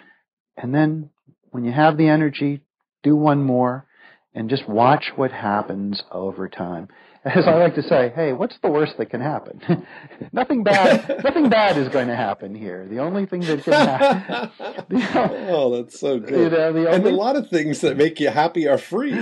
[0.57, 1.09] and then
[1.51, 2.61] when you have the energy,
[3.03, 3.85] do one more,
[4.33, 6.87] and just watch what happens over time
[7.25, 9.61] as I like to say, hey, what's the worst that can happen?
[10.33, 11.21] nothing bad.
[11.23, 12.85] nothing bad is going to happen here.
[12.85, 15.49] The only thing that can happen.
[15.49, 16.31] oh, that's so good.
[16.31, 19.13] You know, only, and a lot of things that make you happy are free.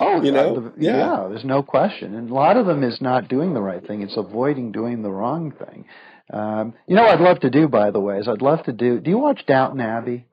[0.00, 0.96] oh, you know, yeah.
[0.96, 1.26] yeah.
[1.28, 4.02] There's no question, and a lot of them is not doing the right thing.
[4.02, 5.84] It's avoiding doing the wrong thing.
[6.32, 8.72] Um, you know, what I'd love to do, by the way, is I'd love to
[8.72, 8.98] do.
[8.98, 10.26] Do you watch Downton Abbey?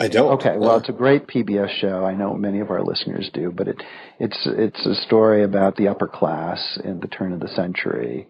[0.00, 0.32] I don't.
[0.34, 2.04] Okay, well, it's a great PBS show.
[2.04, 3.82] I know many of our listeners do, but it
[4.18, 8.28] it's it's a story about the upper class in the turn of the century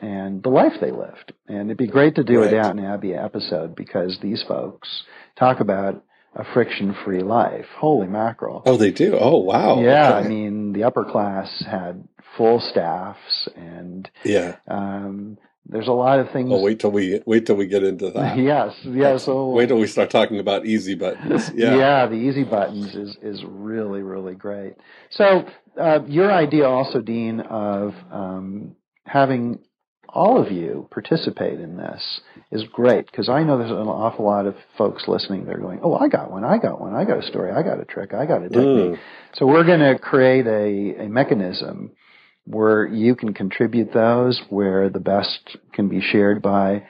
[0.00, 1.32] and the life they lived.
[1.48, 2.52] And it'd be great to do right.
[2.52, 5.04] a Downton Abbey episode because these folks
[5.38, 7.66] talk about a friction-free life.
[7.78, 8.62] Holy mackerel!
[8.64, 9.16] Oh, they do.
[9.18, 9.80] Oh, wow.
[9.80, 10.26] Yeah, okay.
[10.26, 16.30] I mean, the upper class had full staffs, and yeah, um, there's a lot of
[16.30, 16.50] things.
[16.52, 18.38] Oh, wait till we wait till we get into that.
[18.38, 19.16] yes, yeah.
[19.18, 21.50] So wait till we start talking about easy buttons.
[21.54, 22.06] Yeah, yeah.
[22.06, 24.74] The easy buttons is is really really great.
[25.10, 25.44] So
[25.80, 29.60] uh, your idea also, Dean, of um, having
[30.08, 34.46] all of you participate in this is great because I know there's an awful lot
[34.46, 35.44] of folks listening.
[35.44, 36.44] They're going, "Oh, I got one.
[36.44, 36.94] I got one.
[36.94, 37.52] I got a story.
[37.52, 38.12] I got a trick.
[38.14, 38.98] I got a technique." Mm.
[39.34, 41.92] So we're going to create a, a mechanism
[42.50, 46.84] where you can contribute those, where the best can be shared by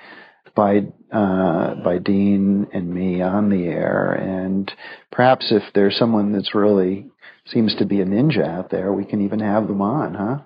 [0.55, 0.83] by
[1.13, 4.73] uh, by Dean and me on the air, and
[5.11, 7.11] perhaps if there's someone that's really
[7.47, 10.39] seems to be a ninja out there, we can even have them on, huh?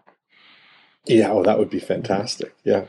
[1.07, 2.55] Yeah, well, that would be fantastic.
[2.65, 2.87] Yeah.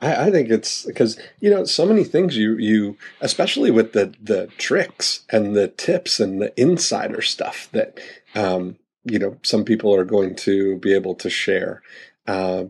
[0.00, 4.12] I, I, think it's because you know so many things you you especially with the
[4.20, 7.98] the tricks and the tips and the insider stuff that
[8.34, 8.76] um,
[9.10, 11.82] you know some people are going to be able to share.
[12.26, 12.64] Uh,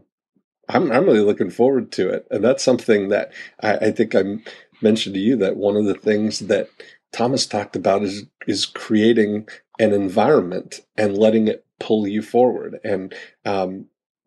[0.68, 3.32] I'm I'm really looking forward to it, and that's something that
[3.62, 4.22] I, I think I
[4.80, 6.68] mentioned to you that one of the things that
[7.12, 12.78] Thomas talked about is is creating an environment and letting it pull you forward.
[12.84, 13.14] And
[13.44, 13.86] um,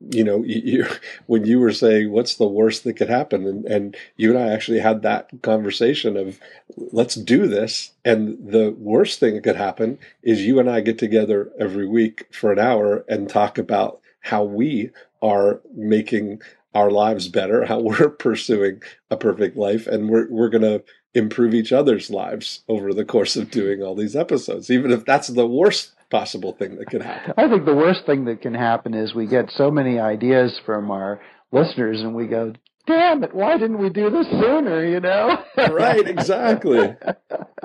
[0.10, 0.86] you know, you,
[1.28, 4.54] when you were saying what's the worst that could happen, and, and you and I
[4.54, 6.39] actually had that conversation of
[6.78, 7.91] let's do this.
[8.04, 12.28] And the worst thing that could happen is you and I get together every week
[12.32, 14.91] for an hour and talk about how we
[15.22, 16.41] are making
[16.74, 20.82] our lives better, how we're pursuing a perfect life, and we're we're gonna
[21.14, 25.28] improve each other's lives over the course of doing all these episodes, even if that's
[25.28, 27.34] the worst possible thing that could happen.
[27.38, 30.91] I think the worst thing that can happen is we get so many ideas from
[30.91, 32.53] our listeners and we go,
[32.86, 35.43] damn it, why didn't we do this sooner, you know?
[35.72, 36.95] right, exactly.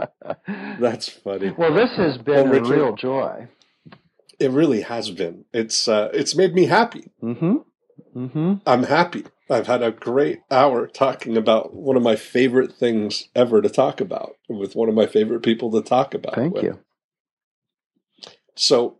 [0.80, 1.52] That's funny.
[1.56, 3.48] Well, this has been well, Richard, a real joy.
[4.38, 5.44] It really has been.
[5.52, 7.10] It's uh, it's made me happy.
[7.22, 7.56] Mm-hmm.
[8.16, 8.54] Mm-hmm.
[8.66, 9.24] I'm happy.
[9.48, 14.00] I've had a great hour talking about one of my favorite things ever to talk
[14.00, 16.34] about with one of my favorite people to talk about.
[16.34, 16.64] Thank with.
[16.64, 16.78] you.
[18.56, 18.98] So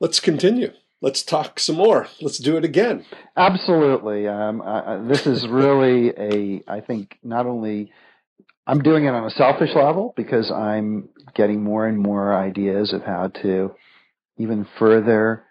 [0.00, 0.72] let's continue.
[1.02, 2.08] Let's talk some more.
[2.20, 3.04] Let's do it again.
[3.36, 4.26] Absolutely.
[4.26, 7.92] Um, uh, this is really a, I think, not only
[8.66, 13.02] I'm doing it on a selfish level because I'm getting more and more ideas of
[13.02, 13.74] how to
[14.38, 15.44] even further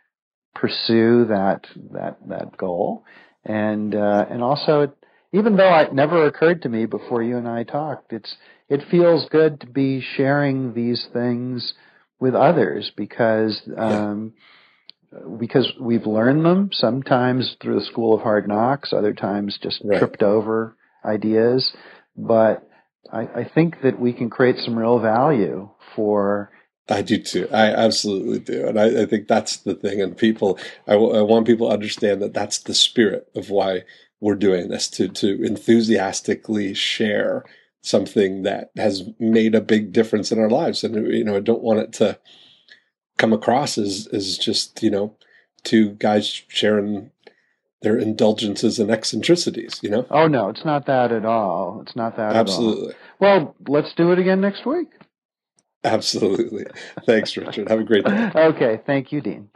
[0.53, 3.03] pursue that that that goal,
[3.45, 4.91] and uh, and also it,
[5.31, 8.35] even though it never occurred to me before you and I talked, it's
[8.67, 11.73] it feels good to be sharing these things
[12.25, 14.33] with others because um,
[15.13, 15.19] yeah.
[15.39, 19.99] because we've learned them sometimes through the school of hard knocks, other times just right.
[19.99, 21.71] tripped over ideas.
[22.17, 22.67] But
[23.13, 26.49] I, I think that we can create some real value for
[26.89, 27.47] I do too.
[27.51, 28.67] I absolutely do.
[28.67, 30.01] And I, I think that's the thing.
[30.01, 33.83] And people, I, w- I want people to understand that that's the spirit of why
[34.19, 37.43] we're doing this to, to enthusiastically share
[37.85, 40.83] something that has made a big difference in our lives.
[40.83, 42.19] And, you know, I don't want it to
[43.17, 45.15] come across as, as just, you know,
[45.63, 47.11] two guys sharing
[47.81, 50.07] their indulgences and eccentricities, you know?
[50.09, 51.81] Oh, no, it's not that at all.
[51.81, 52.41] It's not that at all.
[52.41, 52.95] Absolutely.
[53.19, 54.89] Well, let's do it again next week.
[55.83, 56.65] Absolutely.
[57.05, 57.69] Thanks, Richard.
[57.69, 58.31] Have a great day.
[58.35, 58.81] okay.
[58.87, 59.49] Thank you, Dean.